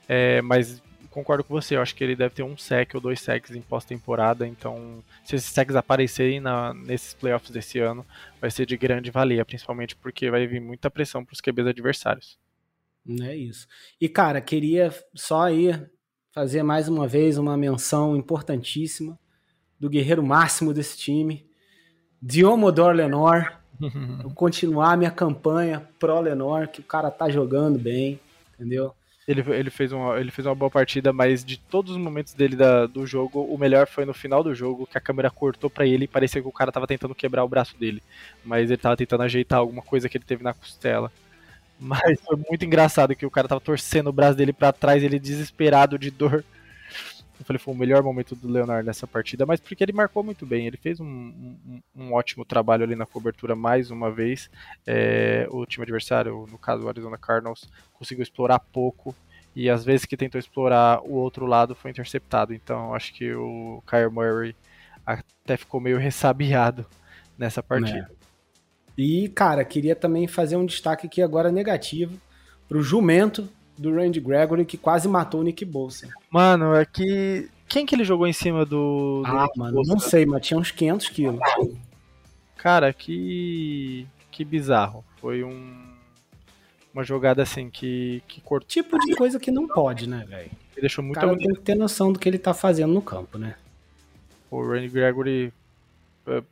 [0.08, 0.82] É, mas
[1.14, 3.60] concordo com você, eu acho que ele deve ter um sec ou dois secs em
[3.60, 8.04] pós-temporada, então se esses secs aparecerem na, nesses playoffs desse ano,
[8.40, 12.36] vai ser de grande valia, principalmente porque vai vir muita pressão para os QBs adversários.
[13.20, 13.68] É isso.
[14.00, 15.80] E cara, queria só aí
[16.32, 19.16] fazer mais uma vez uma menção importantíssima
[19.78, 21.46] do guerreiro máximo desse time,
[22.20, 23.52] Diomodor Lenor,
[24.34, 28.18] continuar minha campanha pro Lenor, que o cara tá jogando bem,
[28.52, 28.92] entendeu?
[29.26, 32.56] Ele, ele, fez uma, ele fez uma boa partida, mas de todos os momentos dele
[32.56, 35.86] da, do jogo, o melhor foi no final do jogo, que a câmera cortou para
[35.86, 38.02] ele e parecia que o cara tava tentando quebrar o braço dele.
[38.44, 41.10] Mas ele tava tentando ajeitar alguma coisa que ele teve na costela.
[41.80, 45.18] Mas foi muito engraçado que o cara tava torcendo o braço dele para trás, ele
[45.18, 46.44] desesperado de dor.
[47.38, 50.46] Eu falei, foi o melhor momento do Leonard nessa partida, mas porque ele marcou muito
[50.46, 50.66] bem.
[50.66, 54.48] Ele fez um, um, um ótimo trabalho ali na cobertura mais uma vez.
[54.86, 59.14] É, o time adversário, no caso o Arizona Cardinals, conseguiu explorar pouco.
[59.54, 62.54] E às vezes que tentou explorar o outro lado foi interceptado.
[62.54, 64.54] Então acho que o Kyle Murray
[65.04, 66.86] até ficou meio ressabiado
[67.36, 68.10] nessa partida.
[68.20, 68.24] É.
[68.96, 72.16] E, cara, queria também fazer um destaque aqui agora negativo
[72.68, 76.08] pro jumento do Randy Gregory que quase matou o Nick Bolsa.
[76.30, 77.48] Mano, é que.
[77.68, 79.22] Quem que ele jogou em cima do.
[79.22, 79.92] do ah, mano, Bolsa?
[79.92, 81.40] não sei, mas tinha uns 500 quilos.
[82.56, 84.06] Cara, que.
[84.30, 85.04] Que bizarro.
[85.20, 85.94] Foi um.
[86.92, 88.68] Uma jogada assim que, que cortou.
[88.68, 90.50] Tipo de coisa que não pode, né, velho?
[90.80, 91.16] Deixou muito.
[91.16, 93.56] O cara tem que ter noção do que ele tá fazendo no campo, né?
[94.50, 95.52] O Randy Gregory
[96.26, 96.42] é,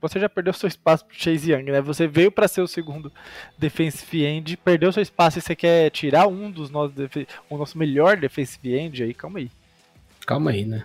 [0.00, 1.80] você já perdeu seu espaço pro Chase Young, né?
[1.80, 3.12] Você veio para ser o segundo
[3.58, 6.94] defensive end, perdeu seu espaço e você quer tirar um dos nossos
[7.48, 9.50] o nosso melhor defensive end aí, calma aí.
[10.26, 10.84] Calma aí, né?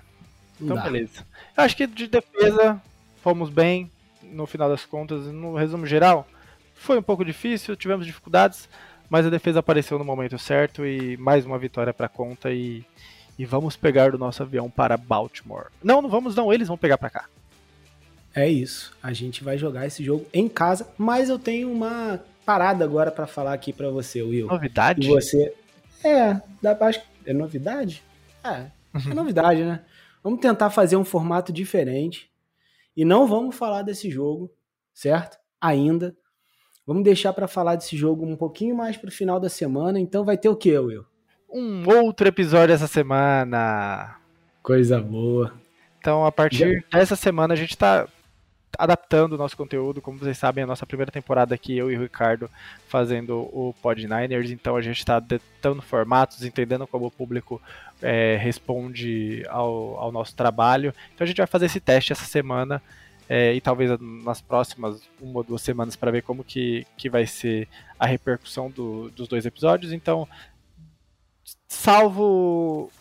[0.60, 0.84] Não então, dá.
[0.84, 1.26] beleza.
[1.56, 2.82] Eu acho que de defesa
[3.22, 3.90] fomos bem,
[4.24, 6.28] no final das contas, no resumo geral,
[6.76, 8.70] foi um pouco difícil, tivemos dificuldades,
[9.10, 12.84] mas a defesa apareceu no momento certo e mais uma vitória para conta e,
[13.38, 15.68] e vamos pegar o nosso avião para Baltimore.
[15.84, 17.26] Não, não vamos não, eles vão pegar para cá.
[18.36, 18.92] É isso.
[19.02, 23.26] A gente vai jogar esse jogo em casa, mas eu tenho uma parada agora para
[23.26, 24.48] falar aqui para você, Will.
[24.48, 25.08] Novidade?
[25.08, 25.54] E você.
[26.04, 28.04] É, dá acho é novidade?
[28.44, 28.68] É,
[29.10, 29.80] é novidade, né?
[30.22, 32.30] Vamos tentar fazer um formato diferente
[32.96, 34.52] e não vamos falar desse jogo,
[34.94, 35.38] certo?
[35.62, 36.16] Ainda.
[36.86, 40.00] Vamos deixar para falar desse jogo um pouquinho mais pro final da semana.
[40.00, 41.06] Então vai ter o que, Will?
[41.50, 44.18] Um outro episódio essa semana.
[44.62, 45.54] Coisa boa.
[46.00, 47.00] Então, a partir Já...
[47.00, 48.08] dessa semana, a gente tá
[48.78, 50.02] adaptando o nosso conteúdo.
[50.02, 52.50] Como vocês sabem, a nossa primeira temporada aqui, eu e o Ricardo
[52.88, 57.62] fazendo o Pod Niners, então a gente está adaptando formatos, entendendo como o público
[58.02, 60.94] é, responde ao, ao nosso trabalho.
[61.14, 62.82] Então a gente vai fazer esse teste essa semana.
[63.28, 67.26] É, e talvez nas próximas uma ou duas semanas para ver como que, que vai
[67.26, 67.68] ser
[68.00, 69.92] a repercussão do, dos dois episódios.
[69.92, 70.28] Então,
[71.68, 72.92] salvo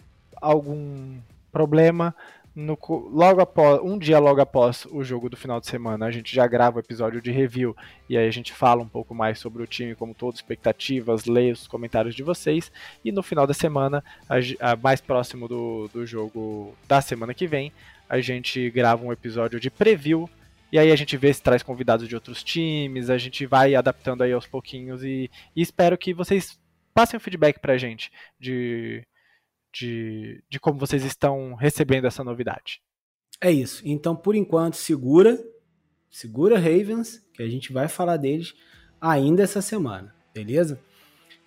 [0.41, 1.19] algum
[1.53, 2.15] problema,
[2.55, 2.79] no,
[3.13, 6.47] logo após, um dia logo após o jogo do final de semana, a gente já
[6.47, 7.77] grava o episódio de review
[8.09, 11.53] e aí a gente fala um pouco mais sobre o time, como todo, expectativas, leia
[11.53, 12.71] os comentários de vocês.
[13.05, 14.37] E no final da semana, a,
[14.73, 17.73] a, mais próximo do, do jogo da semana que vem,
[18.09, 20.31] a gente grava um episódio de preview.
[20.71, 24.23] E aí a gente vê se traz convidados de outros times, a gente vai adaptando
[24.23, 26.59] aí aos pouquinhos e, e espero que vocês
[26.93, 29.05] passem um feedback pra gente de
[29.75, 32.81] de, de como vocês estão recebendo essa novidade.
[33.41, 33.83] É isso.
[33.85, 35.43] Então, por enquanto, segura,
[36.11, 38.55] segura Ravens, que a gente vai falar deles
[39.01, 40.81] ainda essa semana, beleza?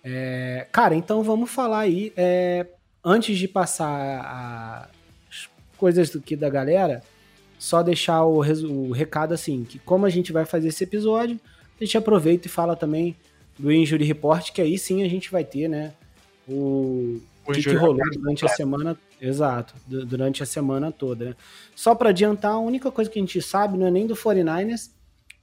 [0.04, 2.12] É, cara, então vamos falar aí.
[2.16, 2.66] É,
[3.02, 4.90] antes de passar
[5.28, 7.02] as coisas do que da galera,
[7.58, 11.40] só deixar o, o, recado assim, que como a gente vai fazer esse episódio,
[11.80, 13.16] a gente aproveita e fala também
[13.58, 15.92] do Injury Report, que aí sim a gente vai ter, né,
[16.46, 21.36] o, o que, que rolou durante a semana, exato, durante a semana toda, né?
[21.74, 24.90] Só para adiantar, a única coisa que a gente sabe não é nem do 49ers,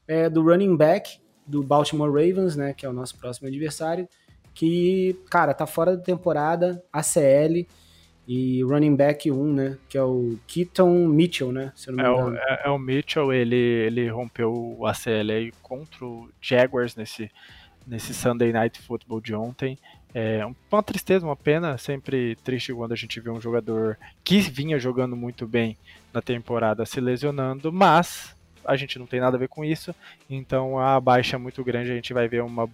[0.08, 4.08] é do running back do Baltimore Ravens, né, que é o nosso próximo adversário,
[4.54, 7.66] que, cara, tá fora da temporada, ACL,
[8.28, 12.38] e running back 1, né, que é o Keaton Mitchell, né, se não me engano.
[12.38, 16.96] É, o, é, é o Mitchell, ele, ele rompeu o ACL aí contra o Jaguars
[16.96, 17.30] nesse,
[17.86, 19.78] nesse Sunday Night Football de ontem,
[20.18, 24.80] é uma tristeza, uma pena, sempre triste quando a gente vê um jogador que vinha
[24.80, 25.78] jogando muito bem
[26.14, 29.94] na temporada se lesionando, mas a gente não tem nada a ver com isso,
[30.30, 32.70] então a baixa é muito grande, a gente vai ver uma,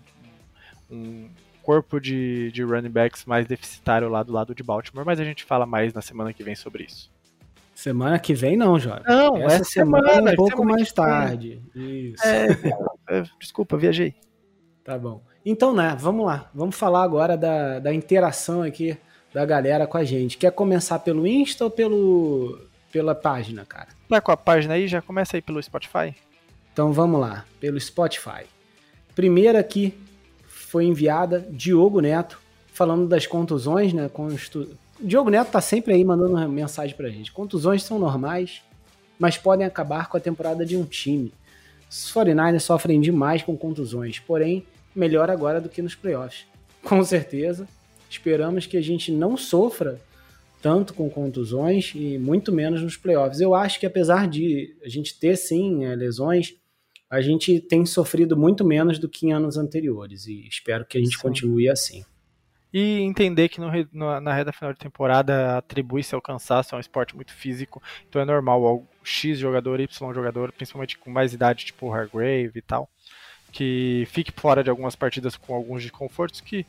[0.87, 1.27] um
[1.63, 5.43] corpo de, de running backs mais deficitário lá do lado de Baltimore, mas a gente
[5.43, 7.09] fala mais na semana que vem sobre isso.
[7.73, 9.03] Semana que vem não, Jorge.
[9.07, 11.59] Não, essa, essa semana, semana um pouco mais tarde.
[11.73, 12.23] Isso.
[12.23, 12.47] É,
[13.09, 14.13] é, desculpa, viajei.
[14.83, 15.23] Tá bom.
[15.45, 16.49] Então, né, vamos lá.
[16.53, 18.97] Vamos falar agora da, da interação aqui
[19.33, 20.37] da galera com a gente.
[20.37, 22.59] Quer começar pelo Insta ou pelo,
[22.91, 23.87] pela página, cara?
[24.07, 24.87] Tá com a página aí?
[24.87, 26.13] Já começa aí pelo Spotify?
[26.71, 28.45] Então vamos lá, pelo Spotify.
[29.15, 29.93] Primeira aqui
[30.45, 32.39] foi enviada Diogo Neto,
[32.73, 34.09] falando das contusões, né?
[34.09, 34.69] Constu...
[34.99, 37.31] Diogo Neto tá sempre aí mandando mensagem pra gente.
[37.31, 38.61] Contusões são normais,
[39.17, 41.33] mas podem acabar com a temporada de um time.
[41.89, 44.65] Os 49ers sofrem demais com contusões, porém
[44.95, 46.45] melhor agora do que nos playoffs.
[46.83, 47.67] Com certeza.
[48.09, 49.99] Esperamos que a gente não sofra
[50.61, 53.41] tanto com contusões e muito menos nos playoffs.
[53.41, 56.53] Eu acho que apesar de a gente ter sim é, lesões,
[57.09, 61.01] a gente tem sofrido muito menos do que em anos anteriores e espero que a
[61.01, 61.21] gente sim.
[61.21, 62.05] continue assim.
[62.71, 67.15] e entender que no, na reta final de temporada atribui-se ao cansaço, é um esporte
[67.15, 71.87] muito físico, então é normal o X jogador, Y jogador, principalmente com mais idade, tipo
[71.87, 72.89] o Hargrave e tal,
[73.51, 76.65] que fique fora de algumas partidas com alguns desconfortos que,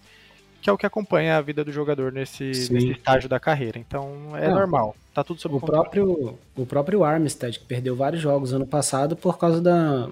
[0.60, 3.78] que é o que acompanha a vida do jogador nesse, nesse estágio da carreira.
[3.78, 5.82] Então é normal, tá tudo sob o controle.
[5.82, 10.10] próprio O próprio Armstead, que perdeu vários jogos ano passado por causa da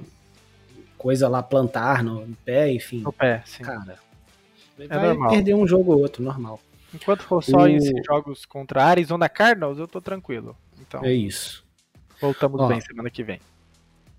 [0.96, 3.00] coisa lá plantar no pé, enfim.
[3.00, 3.62] No pé, sim.
[3.62, 3.98] Cara,
[4.78, 5.30] é vai normal.
[5.30, 6.60] perder um jogo ou outro, normal.
[6.92, 7.68] Enquanto for só o...
[7.68, 10.56] esses jogos contra Arizona Cardinals, eu tô tranquilo.
[10.80, 11.64] Então, é isso.
[12.20, 13.40] Voltamos ó, bem semana que vem.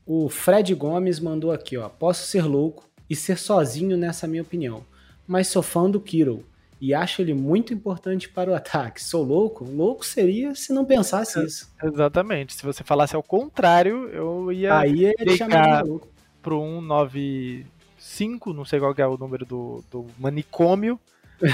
[0.06, 1.88] O Fred Gomes mandou aqui, ó.
[1.90, 4.86] Posso ser louco e ser sozinho nessa minha opinião,
[5.28, 6.46] mas sou fã do Kiro
[6.82, 9.04] e acho ele muito importante para o ataque.
[9.04, 9.64] Sou louco?
[9.64, 11.72] Louco seria se não pensasse é, isso.
[11.84, 12.56] Exatamente.
[12.56, 16.08] Se você falasse ao contrário, eu ia Aí ele chamaria louco.
[16.42, 21.00] pro 195, não sei qual é o número do, do manicômio,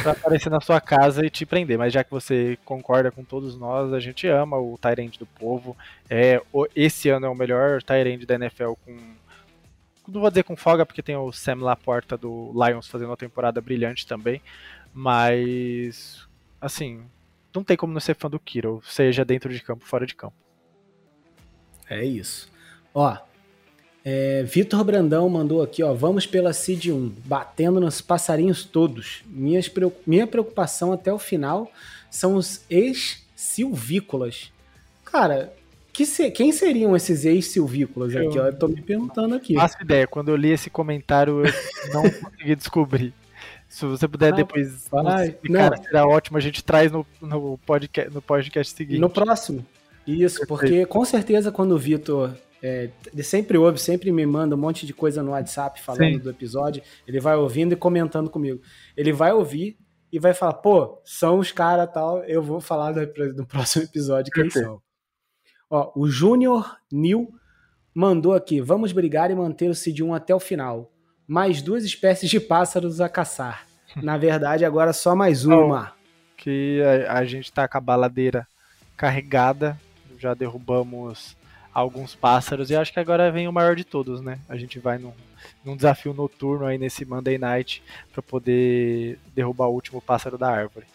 [0.01, 1.77] para aparecer na sua casa e te prender.
[1.77, 5.75] Mas já que você concorda com todos nós, a gente ama o Tyrande do povo.
[6.09, 6.41] É,
[6.75, 8.97] esse ano é o melhor Tyrande da NFL com.
[10.07, 13.59] Não vou dizer com folga, porque tem o Sam Laporta do Lions fazendo uma temporada
[13.61, 14.41] brilhante também.
[14.93, 16.27] Mas.
[16.59, 17.03] Assim.
[17.53, 20.35] Não tem como não ser fã do Kiro, seja dentro de campo, fora de campo.
[21.89, 22.51] É isso.
[22.93, 23.17] Ó,
[24.09, 29.21] é, Vitor Brandão mandou aqui, ó, vamos pela Cid 1, batendo nos passarinhos todos.
[29.25, 29.69] Minhas,
[30.05, 31.69] minha preocupação até o final
[32.09, 34.49] são os ex-silvícolas.
[35.03, 35.51] Cara,
[35.91, 38.37] que se, quem seriam esses ex-silvícolas aqui?
[38.37, 39.55] Eu, eu tô me perguntando aqui.
[39.55, 41.51] Faço ideia, quando eu li esse comentário eu
[41.93, 43.13] não consegui descobrir.
[43.67, 45.83] Se você puder ah, depois vai, explicar, não.
[45.83, 46.37] será ótimo.
[46.37, 49.01] A gente traz no, no, podcast, no podcast seguinte.
[49.01, 49.65] No próximo.
[50.07, 54.59] Isso, porque com certeza quando o Vitor é, ele sempre ouve, sempre me manda um
[54.59, 56.19] monte de coisa no WhatsApp falando Sim.
[56.19, 56.81] do episódio.
[57.07, 58.61] Ele vai ouvindo e comentando comigo.
[58.95, 59.77] Ele vai ouvir
[60.11, 62.23] e vai falar, pô, são os caras tal.
[62.23, 62.93] Eu vou falar
[63.35, 64.65] no próximo episódio quem Perfeito.
[64.65, 64.81] são.
[65.69, 67.29] Ó, o Júnior Nil
[67.93, 70.91] mandou aqui: vamos brigar e manter o Cid 1 até o final.
[71.27, 73.67] Mais duas espécies de pássaros a caçar.
[74.01, 75.93] Na verdade, agora só mais uma.
[76.37, 78.47] Que a, a gente tá com a baladeira
[78.95, 79.77] carregada.
[80.17, 81.36] Já derrubamos
[81.79, 82.71] alguns pássaros.
[82.71, 84.39] E acho que agora vem o maior de todos, né?
[84.49, 85.13] A gente vai num,
[85.63, 90.87] num desafio noturno aí nesse Monday Night para poder derrubar o último pássaro da árvore.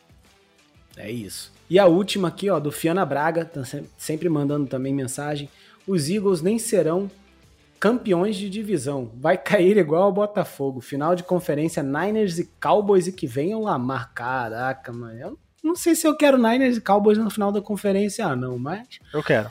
[0.96, 1.52] É isso.
[1.70, 3.62] E a última aqui, ó, do Fiana Braga, tá
[3.96, 5.48] sempre mandando também mensagem.
[5.86, 7.08] Os Eagles nem serão
[7.78, 9.10] campeões de divisão.
[9.14, 10.80] Vai cair igual ao Botafogo.
[10.80, 14.12] Final de conferência Niners e Cowboys e que venham Lamar.
[14.12, 15.18] Caraca, mano.
[15.18, 18.58] Eu não sei se eu quero Niners e Cowboys no final da conferência, ah, não,
[18.58, 18.98] mas.
[19.14, 19.48] Eu quero.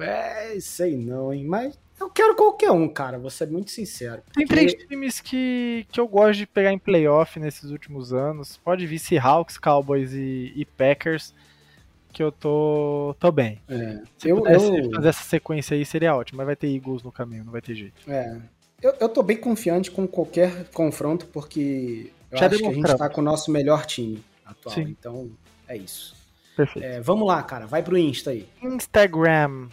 [0.00, 1.44] É, sei não, hein?
[1.44, 4.22] Mas eu quero qualquer um, cara, vou ser muito sincero.
[4.32, 8.56] Tem três times que, que eu gosto de pegar em playoff nesses últimos anos.
[8.56, 11.34] Pode vir Seahawks, Cowboys e, e Packers,
[12.12, 13.60] que eu tô, tô bem.
[13.68, 14.00] É.
[14.16, 17.44] Se eu, eu fazer essa sequência aí seria ótimo, mas vai ter Eagles no caminho,
[17.44, 18.00] não vai ter jeito.
[18.08, 18.36] É.
[18.80, 22.96] Eu, eu tô bem confiante com qualquer confronto, porque eu Já acho que a gente
[22.96, 24.72] tá com o nosso melhor time atual.
[24.72, 24.82] Sim.
[24.82, 25.30] Então,
[25.66, 26.16] é isso.
[26.56, 26.84] Perfeito.
[26.84, 28.48] É, vamos lá, cara, vai pro Insta aí.
[28.62, 29.68] Instagram.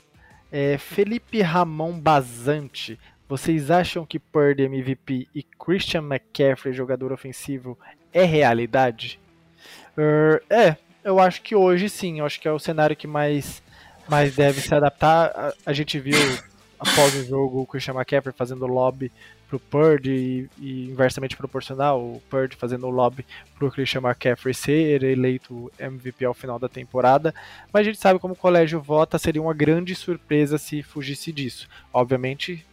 [0.58, 2.98] É, Felipe Ramon Bazante,
[3.28, 7.78] vocês acham que Purdy MVP e Christian McCaffrey, jogador ofensivo,
[8.14, 9.20] é realidade?
[9.98, 13.62] Uh, é, eu acho que hoje sim, eu acho que é o cenário que mais,
[14.08, 15.26] mais deve se adaptar.
[15.36, 16.18] A, a gente viu
[16.86, 19.12] após o jogo o Christian McCaffrey fazendo lobby
[19.48, 23.26] pro Purdy e, e, inversamente proporcional, o Purdy fazendo lobby
[23.58, 27.34] pro Christian McCaffrey ser eleito MVP ao final da temporada,
[27.72, 31.68] mas a gente sabe como o colégio vota, seria uma grande surpresa se fugisse disso.
[31.94, 32.66] Obviamente,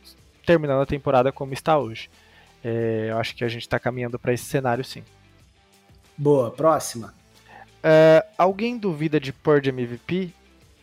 [0.44, 2.10] terminando a temporada como está hoje.
[2.64, 5.02] É, eu acho que a gente está caminhando para esse cenário sim.
[6.16, 7.14] Boa, próxima.
[7.78, 10.30] Uh, alguém duvida de Purdy MVP?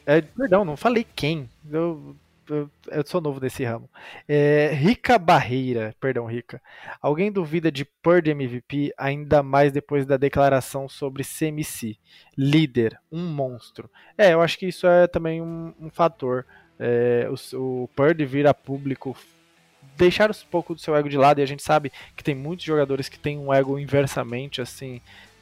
[0.05, 1.49] É, perdão, não falei quem.
[1.71, 2.15] Eu
[2.49, 3.89] eu, sou novo nesse ramo.
[4.27, 6.61] É, Rica Barreira, perdão, Rica.
[7.01, 11.97] Alguém duvida de Purdy MVP, ainda mais depois da declaração sobre CMC?
[12.37, 13.89] Líder, um monstro.
[14.17, 16.45] É, eu acho que isso é também um, um fator.
[16.79, 19.15] É, o, o Purdy vir a público
[19.95, 22.65] deixar um pouco do seu ego de lado e a gente sabe que tem muitos
[22.65, 25.01] jogadores que têm um ego inversamente assim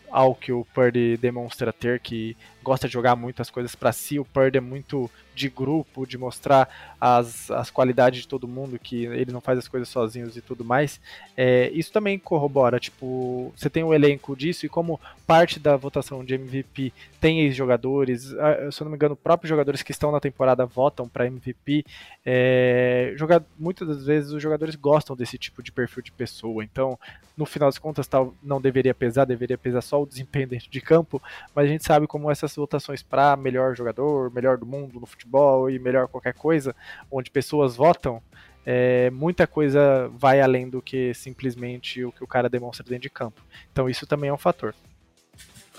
[0.10, 2.36] ao que o Purdy demonstra ter, que
[2.68, 4.20] gosta de jogar muito as coisas para si.
[4.20, 6.68] O Purdy é muito de grupo, de mostrar
[7.00, 10.66] as, as qualidades de todo mundo, que ele não faz as coisas sozinhos e tudo
[10.66, 11.00] mais.
[11.38, 16.26] É, isso também corrobora, tipo, você tem um elenco disso e como parte da votação
[16.26, 16.92] de MVP
[17.22, 21.28] tem ex-jogadores, se eu não me engano, próprios jogadores que estão na temporada votam para
[21.28, 21.86] MVP.
[22.26, 26.98] É, joga, muitas das vezes os jogadores gostam desse tipo de perfil de pessoa, então
[27.38, 30.82] no final das contas tal, não deveria pesar, deveria pesar só o desempenho dentro de
[30.82, 31.22] campo,
[31.54, 35.70] mas a gente sabe como essas votações para melhor jogador, melhor do mundo no futebol
[35.70, 36.76] e melhor qualquer coisa,
[37.10, 38.22] onde pessoas votam,
[38.66, 43.10] é, muita coisa vai além do que simplesmente o que o cara demonstra dentro de
[43.10, 43.42] campo.
[43.72, 44.76] Então isso também é um fator.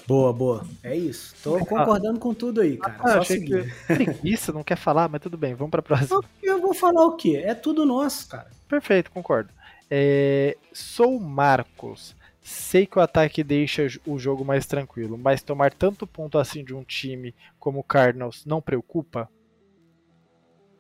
[0.06, 0.66] Boa, boa.
[0.82, 1.34] É isso.
[1.44, 2.96] Tô concordando com tudo aí, cara.
[3.00, 3.74] Ah, Só seguir.
[3.74, 6.22] que preguiça, não quer falar, mas tudo bem, vamos pra próxima.
[6.42, 7.42] Eu vou falar o quê?
[7.44, 8.48] É tudo nosso, cara.
[8.66, 9.50] Perfeito, concordo.
[9.90, 12.16] É, sou Marcos.
[12.48, 16.74] Sei que o ataque deixa o jogo mais tranquilo, mas tomar tanto ponto assim de
[16.74, 19.28] um time como o Cardinals não preocupa?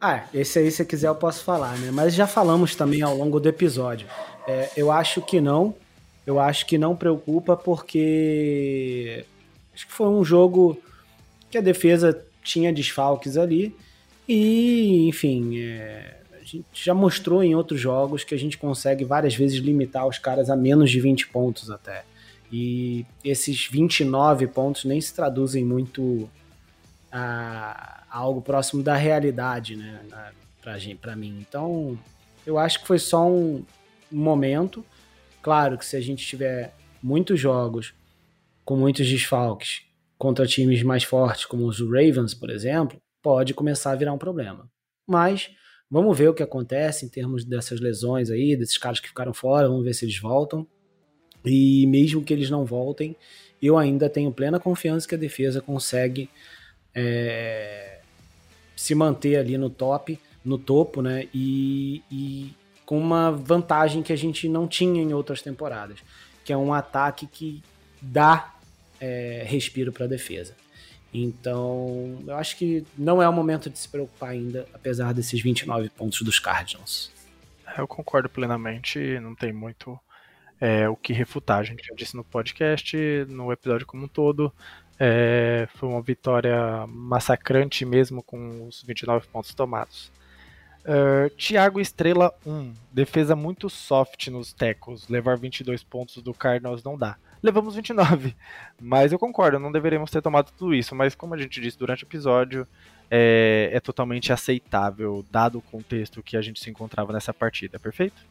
[0.00, 1.90] Ah, esse aí, se quiser, eu posso falar, né?
[1.90, 4.08] Mas já falamos também ao longo do episódio.
[4.46, 5.74] É, eu acho que não.
[6.26, 9.26] Eu acho que não preocupa porque
[9.74, 10.80] acho que foi um jogo
[11.50, 13.76] que a defesa tinha desfalques ali
[14.26, 16.17] e, enfim, é,
[16.48, 20.48] gente já mostrou em outros jogos que a gente consegue várias vezes limitar os caras
[20.48, 22.04] a menos de 20 pontos até.
[22.50, 26.28] E esses 29 pontos nem se traduzem muito
[27.12, 30.00] a algo próximo da realidade, né,
[30.62, 31.44] pra, gente, pra mim.
[31.46, 31.98] Então,
[32.46, 33.64] eu acho que foi só um
[34.10, 34.84] momento.
[35.42, 37.92] Claro que se a gente tiver muitos jogos
[38.64, 39.82] com muitos desfalques
[40.16, 44.68] contra times mais fortes, como os Ravens, por exemplo, pode começar a virar um problema.
[45.06, 45.50] Mas
[45.90, 49.68] vamos ver o que acontece em termos dessas lesões aí, desses caras que ficaram fora,
[49.68, 50.66] vamos ver se eles voltam.
[51.44, 53.16] E mesmo que eles não voltem,
[53.62, 56.28] eu ainda tenho plena confiança que a defesa consegue
[56.94, 58.00] é,
[58.76, 61.28] se manter ali no top, no topo, né?
[61.32, 62.52] E, e
[62.84, 65.98] com uma vantagem que a gente não tinha em outras temporadas,
[66.44, 67.62] que é um ataque que
[68.00, 68.54] dá
[69.00, 70.54] é, respiro para a defesa.
[71.12, 75.88] Então, eu acho que não é o momento de se preocupar ainda, apesar desses 29
[75.90, 77.10] pontos dos Cardinals.
[77.76, 79.98] Eu concordo plenamente, não tem muito
[80.60, 81.58] é, o que refutar.
[81.58, 82.96] A gente já disse no podcast,
[83.28, 84.52] no episódio como um todo.
[84.98, 90.10] É, foi uma vitória massacrante mesmo com os 29 pontos tomados.
[90.88, 92.72] Uh, Thiago Estrela 1.
[92.90, 95.06] Defesa muito soft nos tecos.
[95.06, 97.18] Levar 22 pontos do Cardinals não dá.
[97.42, 98.34] Levamos 29.
[98.80, 100.94] Mas eu concordo, não deveríamos ter tomado tudo isso.
[100.94, 102.66] Mas como a gente disse durante o episódio,
[103.10, 108.22] é, é totalmente aceitável, dado o contexto que a gente se encontrava nessa partida, perfeito?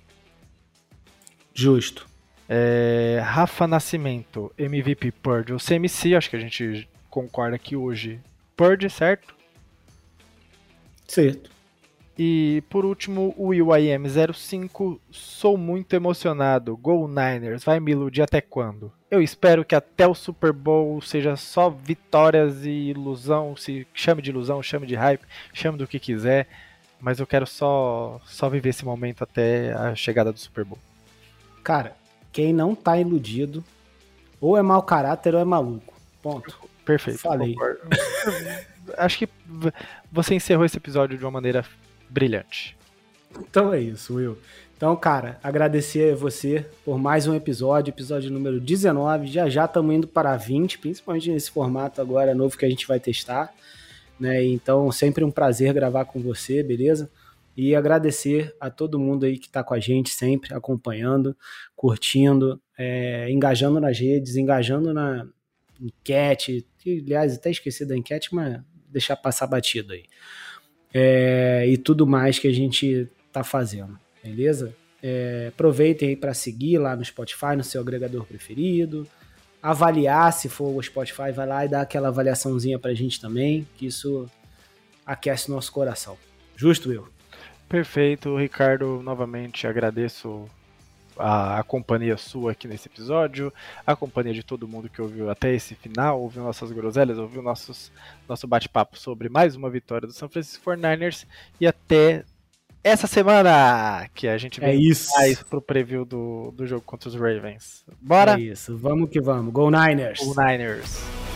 [1.54, 2.08] Justo.
[2.50, 8.20] É, Rafa Nascimento, MVP Purge ou CMC, acho que a gente concorda aqui hoje.
[8.56, 9.36] Purge, certo?
[11.08, 11.57] Certo.
[12.18, 16.76] E por último, o UIM05, sou muito emocionado.
[16.76, 18.92] Go Niners, vai me iludir até quando?
[19.12, 24.32] Eu espero que até o Super Bowl seja só vitórias e ilusão, se chame de
[24.32, 25.22] ilusão, chame de hype,
[25.54, 26.48] chame do que quiser,
[27.00, 30.80] mas eu quero só só viver esse momento até a chegada do Super Bowl.
[31.64, 31.96] Cara,
[32.34, 33.64] quem não tá iludido,
[34.42, 35.94] ou é mau caráter ou é maluco.
[36.22, 36.58] Ponto.
[36.84, 37.20] Perfeito.
[37.20, 37.56] Falei.
[38.98, 39.30] Acho que
[40.12, 41.64] você encerrou esse episódio de uma maneira
[42.10, 42.78] brilhante.
[43.40, 44.38] Então é isso, Will.
[44.76, 49.28] Então, cara, agradecer a você por mais um episódio, episódio número 19.
[49.28, 53.00] Já já estamos indo para 20, principalmente nesse formato agora novo que a gente vai
[53.00, 53.54] testar.
[54.20, 54.44] Né?
[54.46, 57.10] Então, sempre um prazer gravar com você, beleza?
[57.58, 61.36] e agradecer a todo mundo aí que está com a gente sempre, acompanhando,
[61.76, 65.28] curtindo, é, engajando nas redes, engajando na
[65.82, 70.06] enquete, que, aliás, até esqueci da enquete, mas deixar passar batido aí.
[70.94, 74.74] É, e tudo mais que a gente está fazendo, beleza?
[75.02, 79.08] É, aproveitem aí para seguir lá no Spotify, no seu agregador preferido.
[79.62, 83.68] Avaliar, se for o Spotify, vai lá e dá aquela avaliaçãozinha para a gente também,
[83.78, 84.30] que isso
[85.06, 86.18] aquece nosso coração.
[86.56, 87.08] Justo, eu?
[87.70, 89.02] Perfeito, Ricardo.
[89.04, 90.46] Novamente agradeço
[91.20, 93.54] a, a, companhia sua aqui nesse episódio,
[93.86, 97.92] a companhia de todo mundo que ouviu até esse final, ouviu nossas groselhas, ouviu nossos,
[98.28, 101.26] nosso bate-papo sobre mais uma vitória do São Francisco 49ers
[101.60, 102.24] e até
[102.84, 105.14] essa semana que a gente é isso.
[105.16, 107.84] mais pro preview do, do jogo contra os Ravens.
[108.02, 108.34] Bora?
[108.34, 109.52] É isso, vamos que vamos.
[109.52, 110.20] Go Niners!
[110.20, 111.27] Go Niners!